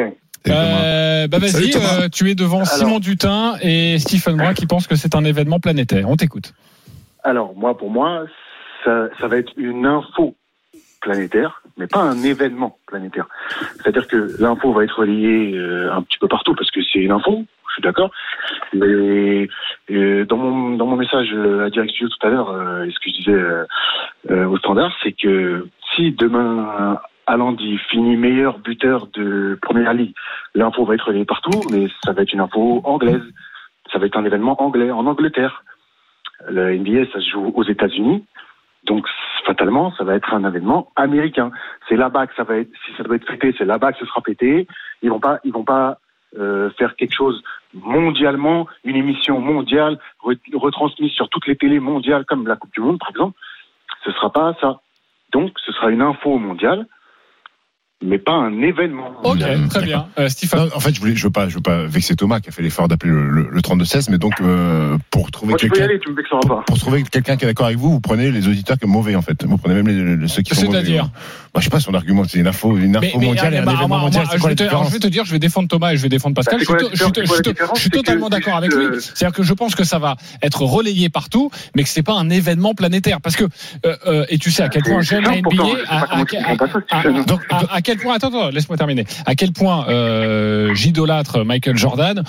Euh, 0.47 1.27
bah 1.27 1.39
vas-y, 1.39 1.75
euh, 1.75 2.07
tu 2.09 2.29
es 2.29 2.35
devant 2.35 2.63
Simon 2.63 2.99
Dutin 2.99 3.55
et 3.61 3.99
Stephen 3.99 4.37
Brun 4.37 4.53
qui 4.53 4.65
pensent 4.65 4.87
que 4.87 4.95
c'est 4.95 5.15
un 5.15 5.25
événement 5.25 5.59
planétaire. 5.59 6.09
On 6.09 6.15
t'écoute. 6.15 6.53
Alors, 7.23 7.53
moi, 7.55 7.77
pour 7.77 7.89
moi, 7.89 8.25
ça, 8.85 9.09
ça 9.19 9.27
va 9.27 9.37
être 9.37 9.51
une 9.57 9.85
info 9.85 10.35
planétaire, 11.07 11.61
mais 11.77 11.87
pas 11.87 12.01
un 12.01 12.21
événement 12.21 12.77
planétaire. 12.85 13.27
C'est-à-dire 13.77 14.07
que 14.07 14.41
l'info 14.41 14.73
va 14.73 14.83
être 14.83 14.99
reliée 14.99 15.53
euh, 15.55 15.89
un 15.93 16.01
petit 16.01 16.17
peu 16.17 16.27
partout 16.27 16.53
parce 16.53 16.69
que 16.69 16.81
c'est 16.83 16.99
une 16.99 17.13
info, 17.13 17.45
je 17.69 17.73
suis 17.75 17.81
d'accord. 17.81 18.11
Mais 18.73 19.47
euh, 19.91 20.25
dans 20.25 20.35
mon 20.35 20.75
dans 20.75 20.85
mon 20.85 20.97
message 20.97 21.33
à 21.33 21.69
Direct 21.69 21.93
tout 21.97 22.27
à 22.27 22.29
l'heure, 22.29 22.49
euh, 22.49 22.85
ce 22.93 22.99
que 22.99 23.09
je 23.09 23.17
disais 23.19 24.45
au 24.45 24.57
standard, 24.57 24.91
c'est 25.01 25.13
que 25.13 25.67
si 25.95 26.11
demain 26.11 26.99
Alandi 27.25 27.77
finit 27.89 28.17
meilleur 28.17 28.59
buteur 28.59 29.07
de 29.13 29.57
première 29.61 29.93
ligue, 29.93 30.13
l'info 30.55 30.83
va 30.83 30.95
être 30.95 31.07
relayée 31.07 31.23
partout, 31.23 31.61
mais 31.71 31.87
ça 32.03 32.11
va 32.11 32.23
être 32.23 32.33
une 32.33 32.41
info 32.41 32.81
anglaise. 32.83 33.23
Ça 33.93 33.99
va 33.99 34.07
être 34.07 34.17
un 34.17 34.25
événement 34.25 34.61
anglais 34.61 34.91
en 34.91 35.05
Angleterre. 35.05 35.63
Le 36.49 36.75
NBA, 36.75 37.09
ça 37.13 37.21
se 37.21 37.29
joue 37.29 37.53
aux 37.55 37.63
États-Unis. 37.63 38.25
Donc, 38.87 39.05
fatalement, 39.45 39.93
ça 39.97 40.03
va 40.03 40.15
être 40.15 40.33
un 40.33 40.43
événement 40.47 40.91
américain. 40.95 41.51
C'est 41.87 41.97
là-bas 41.97 42.27
que 42.27 42.35
ça 42.35 42.43
va 42.43 42.57
être, 42.57 42.71
si 42.85 42.95
ça 42.95 43.03
doit 43.03 43.17
être 43.17 43.27
fêté, 43.27 43.53
c'est 43.57 43.65
là-bas 43.65 43.91
que 43.91 43.99
ce 43.99 44.05
sera 44.05 44.21
pété. 44.21 44.67
Ils 45.01 45.09
vont 45.09 45.19
pas, 45.19 45.39
ils 45.43 45.53
vont 45.53 45.65
pas 45.65 45.99
euh, 46.37 46.69
faire 46.71 46.95
quelque 46.95 47.13
chose 47.13 47.43
mondialement, 47.73 48.67
une 48.83 48.95
émission 48.95 49.39
mondiale 49.39 49.99
re- 50.23 50.39
retransmise 50.55 51.11
sur 51.11 51.29
toutes 51.29 51.47
les 51.47 51.55
télés 51.55 51.79
mondiales, 51.79 52.25
comme 52.25 52.47
la 52.47 52.55
Coupe 52.55 52.73
du 52.73 52.81
Monde, 52.81 52.99
par 52.99 53.09
exemple. 53.09 53.37
Ce 54.03 54.11
sera 54.11 54.31
pas 54.31 54.55
ça. 54.61 54.79
Donc, 55.31 55.51
ce 55.65 55.71
sera 55.73 55.89
une 55.91 56.01
info 56.01 56.37
mondiale, 56.37 56.87
mais 58.05 58.19
pas 58.19 58.33
un 58.33 58.61
événement. 58.61 59.11
Ok, 59.23 59.39
Mmh, 59.39 59.69
très 59.69 59.81
bien. 59.83 60.07
Euh, 60.19 60.29
Stephen. 60.29 60.59
Non, 60.59 60.69
en 60.75 60.79
fait, 60.79 60.93
je 60.93 60.99
voulais, 60.99 61.15
je 61.15 61.23
veux 61.23 61.31
pas, 61.31 61.49
je 61.49 61.55
veux 61.55 61.61
pas 61.61 61.85
vexer 61.85 62.15
Thomas 62.15 62.39
qui 62.39 62.49
a 62.49 62.51
fait 62.51 62.61
l'effort 62.61 62.87
d'appeler 62.87 63.11
le, 63.11 63.29
le, 63.29 63.47
le 63.49 63.61
32-16, 63.61 64.09
mais 64.11 64.17
donc 64.19 64.33
euh, 64.41 64.97
pour 65.09 65.31
trouver 65.31 65.53
quelqu'un, 65.55 65.87
pour, 66.67 66.77
trouver 66.77 67.03
quelqu'un 67.03 67.37
qui 67.37 67.45
est 67.45 67.47
d'accord 67.47 67.65
avec 67.65 67.77
vous, 67.79 67.89
vous 67.91 67.99
prenez 67.99 68.29
les 68.31 68.47
auditeurs 68.47 68.77
comme 68.79 68.91
mauvais 68.91 69.15
en 69.15 69.21
fait. 69.23 69.43
Vous 69.45 69.57
prenez 69.57 69.75
même 69.75 69.87
les, 69.87 70.15
les- 70.17 70.27
ceux 70.27 70.41
qui 70.43 70.53
sont 70.53 70.65
mauvais. 70.67 70.77
C'est-à-dire 70.79 71.09
bah, 71.53 71.59
je 71.59 71.63
sais 71.63 71.69
pas 71.71 71.79
son 71.79 71.93
argument, 71.95 72.23
c'est 72.27 72.37
une 72.37 72.45
info, 72.47 72.77
une 72.77 72.95
info 72.95 73.19
mondiale 73.19 73.53
et 73.55 73.57
un 73.57 73.63
bah, 73.65 73.71
événement 73.71 73.87
moi, 73.87 73.99
mondial. 73.99 74.25
moi, 74.25 74.35
je, 74.37 74.47
vais 74.47 74.55
te, 74.55 74.63
alors, 74.63 74.83
je 74.85 74.91
vais 74.91 74.99
te 74.99 75.07
dire, 75.07 75.25
je 75.25 75.31
vais 75.31 75.39
défendre 75.39 75.67
Thomas 75.67 75.91
et 75.93 75.97
je 75.97 76.03
vais 76.03 76.09
défendre 76.09 76.35
Pascal. 76.35 76.59
Bah, 76.59 76.65
je 76.69 76.71
suis, 76.71 76.77
to- 76.77 76.95
je 76.95 77.79
suis 77.79 77.85
je 77.85 77.89
totalement 77.89 78.29
d'accord 78.29 78.57
avec 78.57 78.71
lui. 78.73 78.85
C'est-à-dire 79.01 79.35
que 79.35 79.41
je 79.43 79.53
pense 79.53 79.73
que 79.73 79.83
ça 79.83 79.97
va 79.97 80.17
être 80.43 80.61
relayé 80.61 81.09
partout, 81.09 81.49
mais 81.75 81.81
que 81.83 81.89
c'est 81.89 82.03
pas 82.03 82.13
un 82.13 82.29
événement 82.29 82.75
planétaire. 82.75 83.21
Parce 83.21 83.35
que 83.35 83.45
euh, 83.85 83.95
euh, 84.05 84.25
et 84.29 84.37
tu 84.37 84.51
sais 84.51 84.61
à 84.63 84.69
quel 84.69 84.83
point 84.83 85.01
j'aime 85.01 85.23
la 85.23 85.41
NBA. 85.41 85.63
Quel 87.87 87.97
point 87.99 88.15
attends, 88.15 88.27
attends 88.27 88.49
laisse-moi 88.49 88.75
terminer. 88.77 89.05
À 89.25 89.35
quel 89.35 89.53
point 89.53 89.87
euh, 89.87 90.75
j'idolâtre 90.75 91.45
Michael 91.45 91.77
Jordan? 91.77 92.21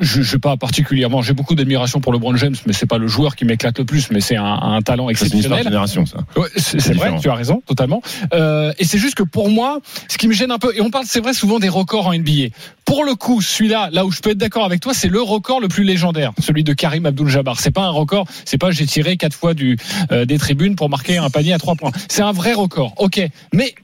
Je, 0.00 0.20
je 0.22 0.22
sais 0.22 0.38
pas 0.40 0.56
particulièrement. 0.56 1.22
J'ai 1.22 1.32
beaucoup 1.32 1.54
d'admiration 1.54 2.00
pour 2.00 2.12
LeBron 2.12 2.34
James, 2.36 2.56
mais 2.66 2.72
c'est 2.72 2.86
pas 2.86 2.98
le 2.98 3.06
joueur 3.06 3.36
qui 3.36 3.44
m'éclate 3.44 3.78
le 3.78 3.84
plus, 3.84 4.10
mais 4.10 4.20
c'est 4.20 4.34
un, 4.36 4.44
un 4.44 4.82
talent 4.82 5.06
C'est 5.14 5.26
une 5.26 5.38
exceptionnel. 5.38 5.62
génération, 5.62 6.06
ça. 6.06 6.18
Ouais, 6.36 6.48
c'est 6.56 6.92
vrai, 6.94 7.12
tu 7.22 7.28
as 7.30 7.34
raison, 7.34 7.62
totalement. 7.66 8.02
Euh, 8.34 8.72
et 8.80 8.84
c'est 8.84 8.98
juste 8.98 9.14
que 9.14 9.22
pour 9.22 9.48
moi, 9.48 9.78
ce 10.08 10.18
qui 10.18 10.26
me 10.26 10.32
gêne 10.32 10.50
un 10.50 10.58
peu, 10.58 10.74
et 10.76 10.80
on 10.80 10.90
parle, 10.90 11.04
c'est 11.06 11.20
vrai, 11.20 11.32
souvent 11.34 11.60
des 11.60 11.68
records 11.68 12.08
en 12.08 12.12
NBA. 12.14 12.48
Pour 12.84 13.04
le 13.04 13.14
coup, 13.14 13.40
celui-là, 13.40 13.90
là 13.92 14.04
où 14.04 14.10
je 14.10 14.20
peux 14.20 14.30
être 14.30 14.38
d'accord 14.38 14.64
avec 14.64 14.80
toi, 14.80 14.92
c'est 14.92 15.08
le 15.08 15.22
record 15.22 15.60
le 15.60 15.68
plus 15.68 15.84
légendaire, 15.84 16.32
celui 16.40 16.64
de 16.64 16.72
Karim 16.72 17.06
Abdul-Jabbar. 17.06 17.60
C'est 17.60 17.70
pas 17.70 17.82
un 17.84 17.90
record, 17.90 18.26
c'est 18.44 18.58
pas 18.58 18.72
j'ai 18.72 18.86
tiré 18.86 19.16
quatre 19.16 19.34
fois 19.36 19.54
du 19.54 19.78
euh, 20.10 20.24
des 20.24 20.38
tribunes 20.38 20.74
pour 20.74 20.88
marquer 20.90 21.18
un 21.18 21.30
panier 21.30 21.52
à 21.52 21.58
trois 21.58 21.76
points. 21.76 21.92
C'est 22.08 22.22
un 22.22 22.32
vrai 22.32 22.54
record, 22.54 22.94
ok. 22.96 23.20
Mais 23.52 23.74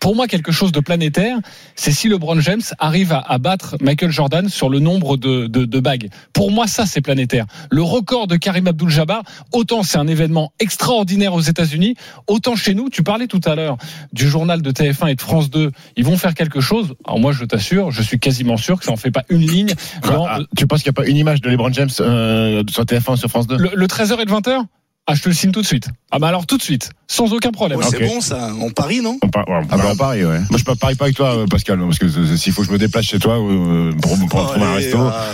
Pour 0.00 0.16
moi, 0.16 0.26
quelque 0.26 0.50
chose 0.50 0.72
de 0.72 0.80
planétaire, 0.80 1.36
c'est 1.76 1.92
si 1.92 2.08
LeBron 2.08 2.40
James 2.40 2.62
arrive 2.78 3.12
à, 3.12 3.18
à 3.20 3.36
battre 3.38 3.76
Michael 3.80 4.10
Jordan 4.10 4.48
sur 4.48 4.70
le 4.70 4.78
nombre 4.78 5.18
de, 5.18 5.46
de, 5.46 5.66
de 5.66 5.80
bagues. 5.80 6.08
Pour 6.32 6.50
moi, 6.50 6.66
ça, 6.66 6.86
c'est 6.86 7.02
planétaire. 7.02 7.44
Le 7.70 7.82
record 7.82 8.26
de 8.26 8.36
Karim 8.36 8.66
Abdul-Jabbar, 8.66 9.22
autant 9.52 9.82
c'est 9.82 9.98
un 9.98 10.08
événement 10.08 10.52
extraordinaire 10.58 11.34
aux 11.34 11.40
États-Unis, 11.40 11.96
autant 12.26 12.56
chez 12.56 12.74
nous, 12.74 12.88
tu 12.88 13.02
parlais 13.02 13.26
tout 13.26 13.42
à 13.44 13.54
l'heure 13.54 13.76
du 14.12 14.26
journal 14.28 14.62
de 14.62 14.70
TF1 14.70 15.10
et 15.10 15.14
de 15.14 15.20
France 15.20 15.50
2, 15.50 15.70
ils 15.96 16.04
vont 16.04 16.16
faire 16.16 16.34
quelque 16.34 16.60
chose. 16.60 16.94
Alors 17.06 17.20
moi, 17.20 17.32
je 17.32 17.44
t'assure, 17.44 17.90
je 17.90 18.02
suis 18.02 18.18
quasiment 18.18 18.56
sûr 18.56 18.78
que 18.78 18.86
ça 18.86 18.92
en 18.92 18.96
fait 18.96 19.10
pas 19.10 19.24
une 19.28 19.46
ligne 19.46 19.74
dans 20.02 20.24
Ah, 20.24 20.38
tu 20.56 20.66
penses 20.66 20.82
qu'il 20.82 20.90
n'y 20.92 20.98
a 20.98 21.02
pas 21.02 21.08
une 21.08 21.16
image 21.18 21.42
de 21.42 21.50
LeBron 21.50 21.72
James 21.72 21.90
euh, 22.00 22.62
sur 22.70 22.84
TF1 22.84 23.16
sur 23.16 23.28
France 23.28 23.46
2 23.46 23.56
le, 23.56 23.70
le 23.74 23.86
13h 23.86 24.20
et 24.20 24.24
le 24.24 24.32
20h 24.32 24.64
Ah, 25.06 25.14
je 25.14 25.22
te 25.22 25.28
le 25.28 25.34
signe 25.34 25.50
tout 25.50 25.60
de 25.62 25.66
suite. 25.66 25.88
Ah 26.12 26.18
bah 26.20 26.28
alors 26.28 26.46
tout 26.46 26.56
de 26.56 26.62
suite, 26.62 26.90
sans 27.08 27.32
aucun 27.32 27.50
problème. 27.50 27.78
Ouais, 27.80 27.84
C'est 27.90 28.06
bon 28.06 28.20
ça, 28.20 28.52
on 28.60 28.70
parie 28.70 29.00
non 29.00 29.18
On 29.22 29.28
par- 29.28 29.48
ouais, 29.48 29.60
Ah 29.68 29.76
bah, 29.76 29.82
bah, 29.84 29.90
on 29.92 29.96
parie, 29.96 30.24
ouais. 30.24 30.38
Moi, 30.50 30.58
je 30.64 30.70
ne 30.70 30.74
parie 30.76 30.94
pas 30.94 31.04
avec 31.06 31.16
toi, 31.16 31.34
euh, 31.36 31.46
Pascal, 31.46 31.80
parce 31.80 31.98
que 31.98 32.36
s'il 32.36 32.52
faut 32.52 32.62
que 32.62 32.68
je 32.68 32.72
me 32.72 32.78
déplace 32.78 33.06
chez 33.06 33.18
toi 33.18 33.34
euh, 33.40 33.92
pour, 34.00 34.16
pour 34.28 34.46
trouver 34.52 34.66
un 34.66 34.74
resto. 34.74 34.98
euh, 35.00 35.32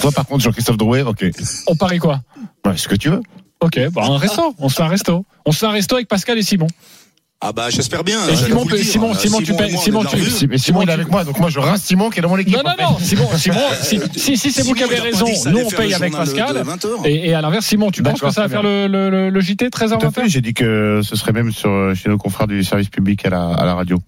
Toi, 0.00 0.12
par 0.12 0.24
contre, 0.26 0.44
Jean-Christophe 0.44 0.76
Drouet, 0.76 1.02
ok. 1.02 1.24
On 1.66 1.74
parie 1.74 1.98
quoi 1.98 2.20
Ouais, 2.64 2.76
ce 2.76 2.86
que 2.86 2.94
tu 2.94 3.08
veux. 3.08 3.20
Ok, 3.60 3.80
bah 3.90 4.02
un 4.04 4.18
resto. 4.18 4.54
On 4.58 4.68
se 4.68 4.76
fait 4.76 4.82
un 4.84 4.88
resto. 4.88 5.24
On 5.44 5.50
se 5.50 5.58
fait 5.58 5.66
un 5.66 5.72
resto 5.72 5.96
avec 5.96 6.06
Pascal 6.06 6.38
et 6.38 6.42
Simon. 6.42 6.68
Ah 7.40 7.52
bah 7.52 7.70
j'espère 7.70 8.02
bien. 8.02 8.18
Et 8.28 8.34
j'allais 8.34 8.46
Simon. 8.48 8.66
Simon- 8.68 9.10
Euh, 9.12 9.14
Simon, 9.14 9.38
tu 9.38 9.46
Simon, 9.78 10.04
tu- 10.04 10.58
Simon, 10.58 10.82
il 10.82 10.88
est 10.88 10.92
avec 10.92 11.08
moi, 11.08 11.22
donc 11.22 11.38
moi, 11.38 11.50
je 11.50 11.60
rince 11.60 11.82
Simon 11.84 12.10
qui 12.10 12.18
est 12.18 12.22
dans 12.22 12.30
mon 12.30 12.36
équipe. 12.38 12.56
Non, 12.56 12.62
non, 12.64 12.72
non, 12.92 12.98
Simon, 12.98 13.28
Simon, 13.36 13.60
si, 13.80 14.00
si, 14.16 14.36
si 14.36 14.50
c'est 14.50 14.62
vous 14.62 14.74
qui 14.74 14.80
Simon, 14.82 14.90
avez 14.92 15.00
raison, 15.00 15.26
nous 15.50 15.58
on 15.64 15.70
paye 15.70 15.94
avec 15.94 16.12
Pascal. 16.12 16.56
de 16.56 16.62
20 16.62 16.84
heures. 16.84 16.98
Et, 17.04 17.28
et 17.28 17.34
à 17.34 17.40
l'inverse, 17.40 17.64
Simon, 17.66 17.92
tu 17.92 18.02
penses 18.02 18.20
que 18.20 18.30
ça 18.30 18.42
va 18.42 18.48
faire 18.48 18.64
le, 18.64 18.88
le, 18.88 19.08
le, 19.08 19.30
le 19.30 19.40
JT 19.40 19.68
13h 19.68 19.88
Tout 19.90 19.94
à 19.94 19.98
20 19.98 20.10
fait, 20.10 20.28
j'ai 20.28 20.40
dit 20.40 20.52
que 20.52 21.00
ce 21.04 21.14
serait 21.14 21.30
même 21.32 21.52
sur, 21.52 21.94
chez 21.94 22.08
nos 22.08 22.18
confrères 22.18 22.48
du 22.48 22.64
service 22.64 22.88
public 22.88 23.24
à 23.24 23.30
la, 23.30 23.50
à 23.50 23.64
la 23.64 23.74
radio. 23.76 23.98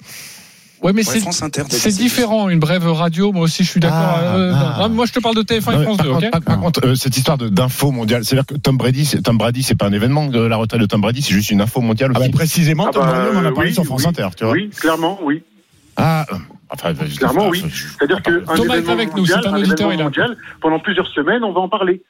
Ouais, 0.82 0.92
mais 0.94 1.02
c'est 1.02 1.20
France 1.20 1.42
Inter, 1.42 1.62
c'est 1.68 1.90
c'est- 1.90 2.00
différent, 2.02 2.48
une 2.48 2.58
brève 2.58 2.86
radio. 2.90 3.32
Moi 3.32 3.42
aussi, 3.44 3.64
je 3.64 3.70
suis 3.70 3.80
d'accord. 3.80 3.98
Ah, 4.00 4.34
Euh, 4.36 4.52
ah. 4.54 4.88
moi, 4.88 5.04
je 5.06 5.12
te 5.12 5.20
parle 5.20 5.34
de 5.36 5.42
TF1 5.42 5.72
Non, 5.72 5.76
et 5.76 5.78
mais 5.80 5.84
France 5.84 5.96
par 5.98 6.06
2, 6.06 6.12
contre, 6.12 6.24
ok 6.26 6.30
par, 6.32 6.40
par 6.42 6.60
contre, 6.60 6.80
euh, 6.86 6.94
cette 6.94 7.16
histoire 7.16 7.36
de- 7.36 7.48
d'info 7.48 7.90
mondiale, 7.90 8.24
c'est-à-dire 8.24 8.46
que 8.46 8.54
Tom 8.54 8.78
Brady, 8.78 9.04
c'est, 9.04 9.20
Tom 9.22 9.36
Brady, 9.36 9.62
c'est 9.62 9.74
pas 9.74 9.86
un 9.86 9.92
événement 9.92 10.26
de 10.26 10.40
la 10.40 10.56
retraite 10.56 10.80
de 10.80 10.86
Tom 10.86 11.00
Brady, 11.02 11.20
c'est 11.22 11.34
juste 11.34 11.50
une 11.50 11.60
info 11.60 11.80
mondiale 11.82 12.12
Ah 12.14 12.18
bah, 12.20 12.26
précisément, 12.32 12.86
Ah 12.88 12.92
Tom 12.92 13.02
bah, 13.04 13.12
Brady, 13.12 13.30
on 13.36 13.38
en 13.40 13.44
a 13.44 13.52
parlé 13.52 13.68
oui, 13.68 13.74
sur 13.74 13.84
France 13.84 14.02
oui, 14.04 14.08
Inter, 14.08 14.28
tu 14.36 14.44
vois. 14.44 14.52
Oui, 14.54 14.70
clairement, 14.70 15.18
oui. 15.22 15.42
Ah, 15.96 16.24
euh, 16.32 16.36
enfin, 16.70 16.94
Clairement, 16.94 17.40
enfin, 17.42 17.50
oui. 17.50 17.64
C'est-à-dire 17.98 18.22
qu'un 18.22 18.40
Thomas 18.40 18.54
est 18.56 18.78
événement 18.78 18.92
avec 18.92 19.10
nous, 19.10 19.16
mondial, 19.18 19.40
c'est 19.42 19.48
un 19.48 19.52
un 19.54 19.58
auditeur, 19.60 19.86
événement 19.88 20.04
mondial, 20.04 20.36
pendant 20.62 20.78
plusieurs 20.78 21.08
semaines, 21.08 21.44
on 21.44 21.52
va 21.52 21.60
en 21.60 21.68
parler. 21.68 22.02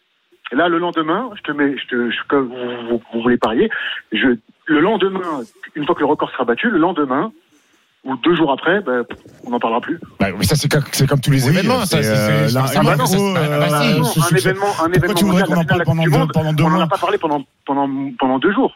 Et 0.52 0.56
là, 0.56 0.68
le 0.68 0.78
lendemain, 0.78 1.30
je 1.36 1.42
te 1.42 1.56
mets, 1.56 1.76
je 1.76 1.86
te, 1.88 2.10
je- 2.10 2.16
comme 2.28 2.48
vous, 2.48 2.88
vous, 2.90 3.02
vous 3.14 3.22
voulez 3.22 3.36
parier, 3.36 3.68
je, 4.12 4.28
le 4.66 4.80
lendemain, 4.80 5.40
une 5.74 5.86
fois 5.86 5.94
que 5.96 6.00
le 6.00 6.06
record 6.06 6.30
sera 6.30 6.44
battu, 6.44 6.70
le 6.70 6.78
lendemain, 6.78 7.32
ou 8.04 8.16
deux 8.16 8.35
jours 8.35 8.50
après, 8.52 8.80
ben, 8.80 9.04
on 9.45 9.50
n'en 9.50 9.59
parlera 9.61 9.80
plus. 9.80 9.99
Bah, 10.19 10.28
mais 10.37 10.45
ça, 10.45 10.57
c'est 10.57 10.69
comme, 10.69 10.83
tous 11.21 11.30
les 11.30 11.45
Oui, 11.45 11.50
événements. 11.50 11.85
C'est, 11.85 11.97
euh, 11.99 12.02
c'est- 12.49 12.57
un 12.57 12.66
c'est- 12.66 12.78
euh, 12.78 12.83
bah, 12.85 12.87
bah, 13.69 13.80
un 13.80 14.37
événement, 14.37 14.66
un 14.83 14.92
événement 14.92 15.14
tu 15.14 15.25
voudrais 15.25 15.42
qu'on 15.45 15.57
en 15.57 15.64
parle 15.64 15.66
de 15.66 15.78
la 15.78 15.85
Coupe 15.85 15.85
pendant 15.85 16.02
du 16.02 16.11
deux, 16.11 16.19
Monde, 16.19 16.30
pendant 16.33 16.52
deux 16.52 16.64
on 16.64 16.71
n'en 16.71 16.80
a 16.80 16.87
pas 16.87 16.99
parlé 16.99 17.19
pendant, 17.19 17.42
pendant, 17.66 17.88
pendant 18.19 18.38
deux 18.38 18.52
jours. 18.52 18.73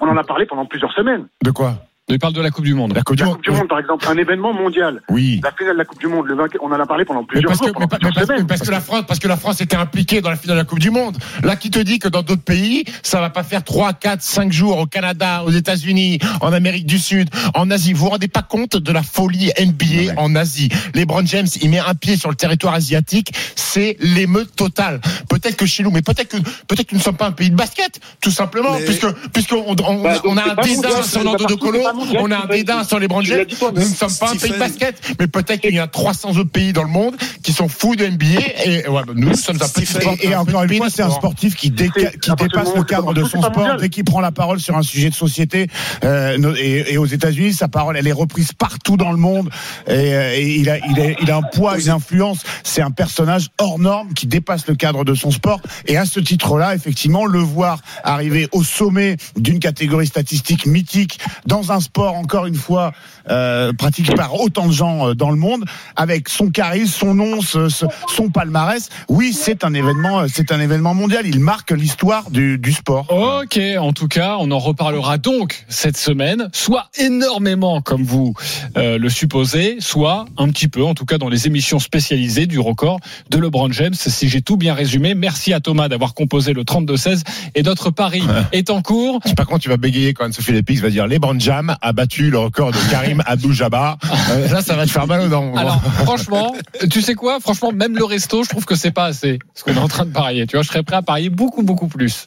On 0.00 0.08
en 0.08 0.16
a 0.16 0.24
parlé 0.24 0.44
pendant 0.46 0.66
plusieurs 0.66 0.92
semaines. 0.92 1.26
De 1.42 1.50
quoi? 1.50 1.74
Il 2.08 2.20
parle 2.20 2.34
de 2.34 2.40
la 2.40 2.52
Coupe 2.52 2.64
du 2.64 2.74
Monde. 2.74 2.92
La 2.94 3.02
Coupe 3.02 3.16
du 3.16 3.22
La 3.24 3.26
Monde. 3.30 3.36
Coupe 3.38 3.44
du 3.46 3.50
Monde, 3.50 3.66
par 3.68 3.80
exemple, 3.80 4.06
un 4.08 4.16
événement 4.16 4.52
mondial. 4.52 5.02
Oui. 5.10 5.40
La 5.42 5.50
finale 5.50 5.72
de 5.74 5.78
la 5.78 5.84
Coupe 5.84 5.98
du 5.98 6.06
Monde, 6.06 6.26
le 6.26 6.36
vainqueur, 6.36 6.60
on 6.62 6.70
en 6.70 6.78
a 6.78 6.86
parlé 6.86 7.04
pendant 7.04 7.22
Mais 7.22 7.26
plusieurs 7.26 7.48
parce, 7.50 7.58
que, 7.58 7.66
jours, 7.66 7.74
mais, 7.80 7.86
pendant 7.88 7.98
pas- 7.98 8.06
mais 8.20 8.24
plusieurs 8.26 8.46
parce, 8.46 8.60
que 8.60 8.70
la 8.70 8.80
France, 8.80 9.02
parce 9.08 9.18
que 9.18 9.26
la 9.26 9.36
France 9.36 9.60
était 9.60 9.74
impliquée 9.74 10.20
dans 10.20 10.30
la 10.30 10.36
finale 10.36 10.56
de 10.56 10.60
la 10.60 10.64
Coupe 10.64 10.78
du 10.78 10.90
Monde. 10.90 11.18
Là, 11.42 11.56
qui 11.56 11.68
te 11.68 11.80
dit 11.80 11.98
que 11.98 12.06
dans 12.06 12.22
d'autres 12.22 12.44
pays, 12.44 12.84
ça 13.02 13.20
va 13.20 13.28
pas 13.28 13.42
faire 13.42 13.64
3, 13.64 13.92
4, 13.92 14.22
5 14.22 14.52
jours 14.52 14.78
au 14.78 14.86
Canada, 14.86 15.42
aux 15.44 15.50
États-Unis, 15.50 16.20
en 16.40 16.52
Amérique 16.52 16.86
du 16.86 17.00
Sud, 17.00 17.28
en 17.54 17.72
Asie? 17.72 17.92
Vous 17.92 18.04
vous 18.04 18.10
rendez 18.10 18.28
pas 18.28 18.42
compte 18.42 18.76
de 18.76 18.92
la 18.92 19.02
folie 19.02 19.50
NBA 19.58 20.12
en 20.16 20.36
Asie? 20.36 20.68
LeBron 20.94 21.26
James, 21.26 21.48
il 21.60 21.70
met 21.70 21.80
un 21.80 21.94
pied 21.96 22.16
sur 22.16 22.28
le 22.30 22.36
territoire 22.36 22.74
asiatique, 22.74 23.32
c'est 23.56 23.96
l'émeute 23.98 24.54
totale. 24.54 25.00
Peut-être 25.28 25.56
que 25.56 25.66
chez 25.66 25.82
nous, 25.82 25.90
mais 25.90 26.02
peut-être 26.02 26.28
que 26.28 26.36
peut-être 26.68 26.84
que 26.86 26.94
nous 26.94 27.00
ne 27.00 27.04
sommes 27.04 27.16
pas 27.16 27.26
un 27.26 27.32
pays 27.32 27.50
de 27.50 27.56
basket, 27.56 27.98
tout 28.20 28.30
simplement, 28.30 28.74
Mais- 28.78 28.84
puisque 28.84 29.12
puisqu'on 29.32 29.64
on, 29.66 29.74
on, 29.84 30.02
Bah, 30.04 30.14
on 30.24 30.36
a 30.36 30.42
un 30.52 30.54
mondial, 30.54 30.92
sur 30.92 31.04
c'est 31.04 31.24
Nando 31.24 31.32
pas 31.32 31.52
de 31.52 31.58
partout, 31.58 31.95
On 32.18 32.30
a 32.30 32.44
un 32.44 32.46
dédain 32.46 32.84
sur 32.84 32.98
les 32.98 33.08
toi, 33.08 33.72
Nous 33.74 33.80
ne 33.80 33.84
sommes 33.84 34.14
pas 34.18 34.32
un 34.32 34.36
pays 34.36 34.50
de 34.50 34.58
basket, 34.58 35.14
mais 35.18 35.26
peut-être 35.26 35.60
qu'il 35.60 35.74
y 35.74 35.78
a 35.78 35.86
300 35.86 36.30
autres 36.30 36.50
pays 36.50 36.72
dans 36.72 36.82
le 36.82 36.88
monde 36.88 37.16
qui 37.42 37.52
sont 37.52 37.68
fous 37.68 37.96
de 37.96 38.06
NBA 38.06 38.24
et 38.64 38.88
ouais, 38.88 39.02
bah, 39.06 39.12
nous, 39.14 39.34
sommes 39.34 39.56
un 39.60 39.68
petit 39.68 39.86
Et, 40.22 40.34
encore 40.34 40.64
une 40.64 40.76
fois, 40.76 40.90
c'est 40.90 41.02
un 41.02 41.10
sport. 41.10 41.32
sportif 41.32 41.54
qui, 41.54 41.70
dépasse 41.70 42.74
le 42.74 42.84
cadre 42.84 43.14
de 43.14 43.24
son 43.24 43.42
sport. 43.42 43.76
Dès 43.76 43.88
qu'il 43.88 44.04
prend 44.04 44.20
la 44.20 44.32
parole 44.32 44.60
sur 44.60 44.76
un 44.76 44.82
sujet 44.82 45.10
de 45.10 45.14
société, 45.14 45.68
euh, 46.04 46.54
et, 46.58 46.94
et 46.94 46.98
aux 46.98 47.06
États-Unis, 47.06 47.52
sa 47.52 47.68
parole, 47.68 47.96
elle 47.96 48.06
est 48.06 48.12
reprise 48.12 48.52
partout 48.52 48.96
dans 48.96 49.10
le 49.10 49.18
monde. 49.18 49.50
Et, 49.86 49.92
euh, 49.92 50.34
et 50.34 50.56
il, 50.56 50.70
a, 50.70 50.78
il, 50.78 51.00
a, 51.00 51.20
il 51.20 51.30
a 51.30 51.36
un 51.36 51.42
poids, 51.42 51.78
une 51.78 51.90
influence. 51.90 52.40
C'est 52.62 52.82
un 52.82 52.90
personnage 52.90 53.48
hors 53.58 53.78
norme 53.78 54.12
qui 54.14 54.26
dépasse 54.26 54.66
le 54.66 54.74
cadre 54.74 55.04
de 55.04 55.14
son 55.14 55.30
sport. 55.30 55.60
Et 55.86 55.96
à 55.96 56.04
ce 56.04 56.20
titre-là, 56.20 56.74
effectivement, 56.74 57.26
le 57.26 57.38
voir 57.38 57.80
arriver 58.04 58.48
au 58.52 58.64
sommet 58.64 59.16
d'une 59.36 59.58
catégorie 59.58 60.06
statistique 60.06 60.66
mythique 60.66 61.18
dans 61.46 61.72
un 61.72 61.80
sport, 61.86 62.14
encore 62.14 62.46
une 62.46 62.54
fois, 62.54 62.92
euh, 63.30 63.72
pratiqué 63.72 64.14
par 64.14 64.34
autant 64.40 64.66
de 64.66 64.72
gens 64.72 65.08
euh, 65.08 65.14
dans 65.14 65.30
le 65.30 65.36
monde, 65.36 65.64
avec 65.96 66.28
son 66.28 66.50
charisme, 66.50 66.92
son 66.92 67.14
nom, 67.14 67.40
ce- 67.40 67.68
ce- 67.68 67.86
son 68.14 68.28
palmarès. 68.30 68.88
Oui, 69.08 69.32
c'est 69.32 69.64
un 69.64 69.72
événement, 69.74 70.20
euh, 70.20 70.26
c'est 70.32 70.52
un 70.52 70.60
événement 70.60 70.94
mondial. 70.94 71.26
Il 71.26 71.40
marque 71.40 71.70
l'histoire 71.70 72.30
du, 72.30 72.58
du 72.58 72.72
sport. 72.72 73.06
Ok, 73.10 73.58
en 73.78 73.92
tout 73.92 74.08
cas, 74.08 74.36
on 74.38 74.50
en 74.50 74.58
reparlera 74.58 75.18
donc 75.18 75.64
cette 75.68 75.96
semaine, 75.96 76.48
soit 76.52 76.88
énormément 76.98 77.80
comme 77.80 78.02
vous 78.02 78.34
euh, 78.76 78.98
le 78.98 79.08
supposez, 79.08 79.76
soit 79.80 80.26
un 80.38 80.48
petit 80.50 80.68
peu, 80.68 80.84
en 80.84 80.94
tout 80.94 81.04
cas 81.06 81.18
dans 81.18 81.28
les 81.28 81.46
émissions 81.46 81.78
spécialisées 81.78 82.46
du 82.46 82.58
record 82.58 83.00
de 83.30 83.38
LeBron 83.38 83.72
James. 83.72 83.94
Si 83.94 84.28
j'ai 84.28 84.42
tout 84.42 84.56
bien 84.56 84.74
résumé, 84.74 85.14
merci 85.14 85.52
à 85.52 85.60
Thomas 85.60 85.88
d'avoir 85.88 86.14
composé 86.14 86.52
le 86.52 86.62
32-16 86.64 87.22
et 87.54 87.62
notre 87.62 87.90
pari 87.90 88.22
est 88.52 88.70
en 88.70 88.82
cours. 88.82 89.20
Par 89.36 89.46
contre, 89.46 89.60
tu 89.62 89.68
vas 89.68 89.76
bégayer 89.76 90.12
quand 90.14 90.32
Sophie 90.32 90.52
Lépix 90.52 90.80
va 90.80 90.90
dire 90.90 91.06
LeBron 91.06 91.38
Jam 91.38 91.75
a 91.80 91.92
battu 91.92 92.30
le 92.30 92.38
record 92.38 92.72
de 92.72 92.90
Karim 92.90 93.22
Abdul-Jabbar. 93.26 93.98
Euh, 94.30 94.48
là, 94.48 94.62
ça 94.62 94.74
va 94.76 94.86
te 94.86 94.90
faire 94.90 95.06
mal 95.06 95.22
aux 95.22 95.28
dents. 95.28 95.54
Alors, 95.56 95.80
franchement, 95.82 96.54
tu 96.90 97.02
sais 97.02 97.14
quoi? 97.14 97.40
Franchement, 97.40 97.72
même 97.72 97.96
le 97.96 98.04
resto, 98.04 98.44
je 98.44 98.48
trouve 98.48 98.64
que 98.64 98.74
c'est 98.74 98.90
pas 98.90 99.06
assez 99.06 99.38
ce 99.54 99.64
qu'on 99.64 99.74
est 99.74 99.78
en 99.78 99.88
train 99.88 100.04
de 100.04 100.12
parier. 100.12 100.46
Tu 100.46 100.56
vois, 100.56 100.62
je 100.62 100.68
serais 100.68 100.82
prêt 100.82 100.96
à 100.96 101.02
parier 101.02 101.30
beaucoup, 101.30 101.62
beaucoup 101.62 101.88
plus. 101.88 102.26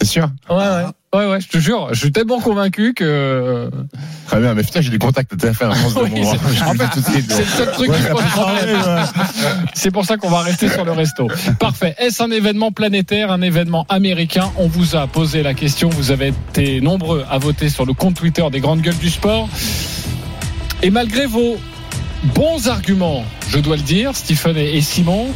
C'est 0.00 0.06
sûr. 0.06 0.30
Ouais, 0.50 0.56
ouais. 0.56 0.84
Ouais, 1.14 1.24
ouais, 1.26 1.40
je 1.40 1.48
te 1.48 1.56
jure, 1.56 1.88
je 1.92 1.98
suis 2.00 2.12
tellement 2.12 2.38
convaincu 2.38 2.92
que. 2.92 3.70
Très 4.26 4.40
bien, 4.40 4.52
mais 4.52 4.62
putain, 4.62 4.82
j'ai 4.82 4.90
des 4.90 4.98
contacts 4.98 5.34
de 5.34 5.40
TF1 5.40 5.70
en 5.70 5.74
France 5.74 5.94
de 5.94 6.00
Oui, 6.00 6.10
mon 6.20 6.32
c'est- 6.32 6.38
Je 6.54 6.62
en 6.62 6.72
suite. 6.74 7.24
C'est 7.30 7.38
le 7.38 7.44
seul 7.46 7.72
truc 7.72 7.90
qui. 7.92 8.02
C'est 9.74 9.90
pour 9.90 10.04
ça 10.04 10.18
qu'on 10.18 10.28
va 10.28 10.42
rester 10.42 10.68
sur 10.68 10.84
le 10.84 10.92
resto. 10.92 11.26
Parfait. 11.58 11.94
Est-ce 11.98 12.22
un 12.22 12.30
événement 12.30 12.72
planétaire, 12.72 13.32
un 13.32 13.40
événement 13.40 13.86
américain? 13.88 14.50
On 14.58 14.68
vous 14.68 14.96
a 14.96 15.06
posé 15.06 15.42
la 15.42 15.54
question. 15.54 15.88
Vous 15.88 16.10
avez 16.10 16.28
été 16.50 16.82
nombreux 16.82 17.24
à 17.30 17.38
voter 17.38 17.70
sur 17.70 17.86
le 17.86 17.94
compte 17.94 18.14
Twitter 18.16 18.44
des 18.52 18.60
grandes 18.60 18.82
gueules 18.82 18.98
du 18.98 19.08
sport. 19.08 19.48
Et 20.82 20.90
malgré 20.90 21.24
vos 21.24 21.56
bons 22.34 22.68
arguments, 22.68 23.24
je 23.48 23.58
dois 23.60 23.76
le 23.76 23.82
dire, 23.82 24.14
Stephen 24.14 24.58
et 24.58 24.80
Simon, 24.82 25.28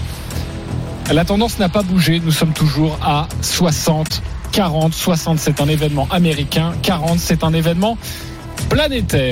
la 1.11 1.25
tendance 1.25 1.59
n'a 1.59 1.70
pas 1.70 1.83
bougé. 1.83 2.20
Nous 2.22 2.31
sommes 2.33 2.53
toujours 2.53 2.98
à 3.03 3.27
60, 3.40 4.22
40, 4.53 4.93
60, 4.95 5.38
c'est 5.38 5.61
un 5.61 5.69
événement 5.69 6.07
américain. 6.11 6.73
40, 6.83 7.19
c'est 7.19 7.43
un 7.43 7.53
événement 7.55 7.97
planétaire. 8.69 9.31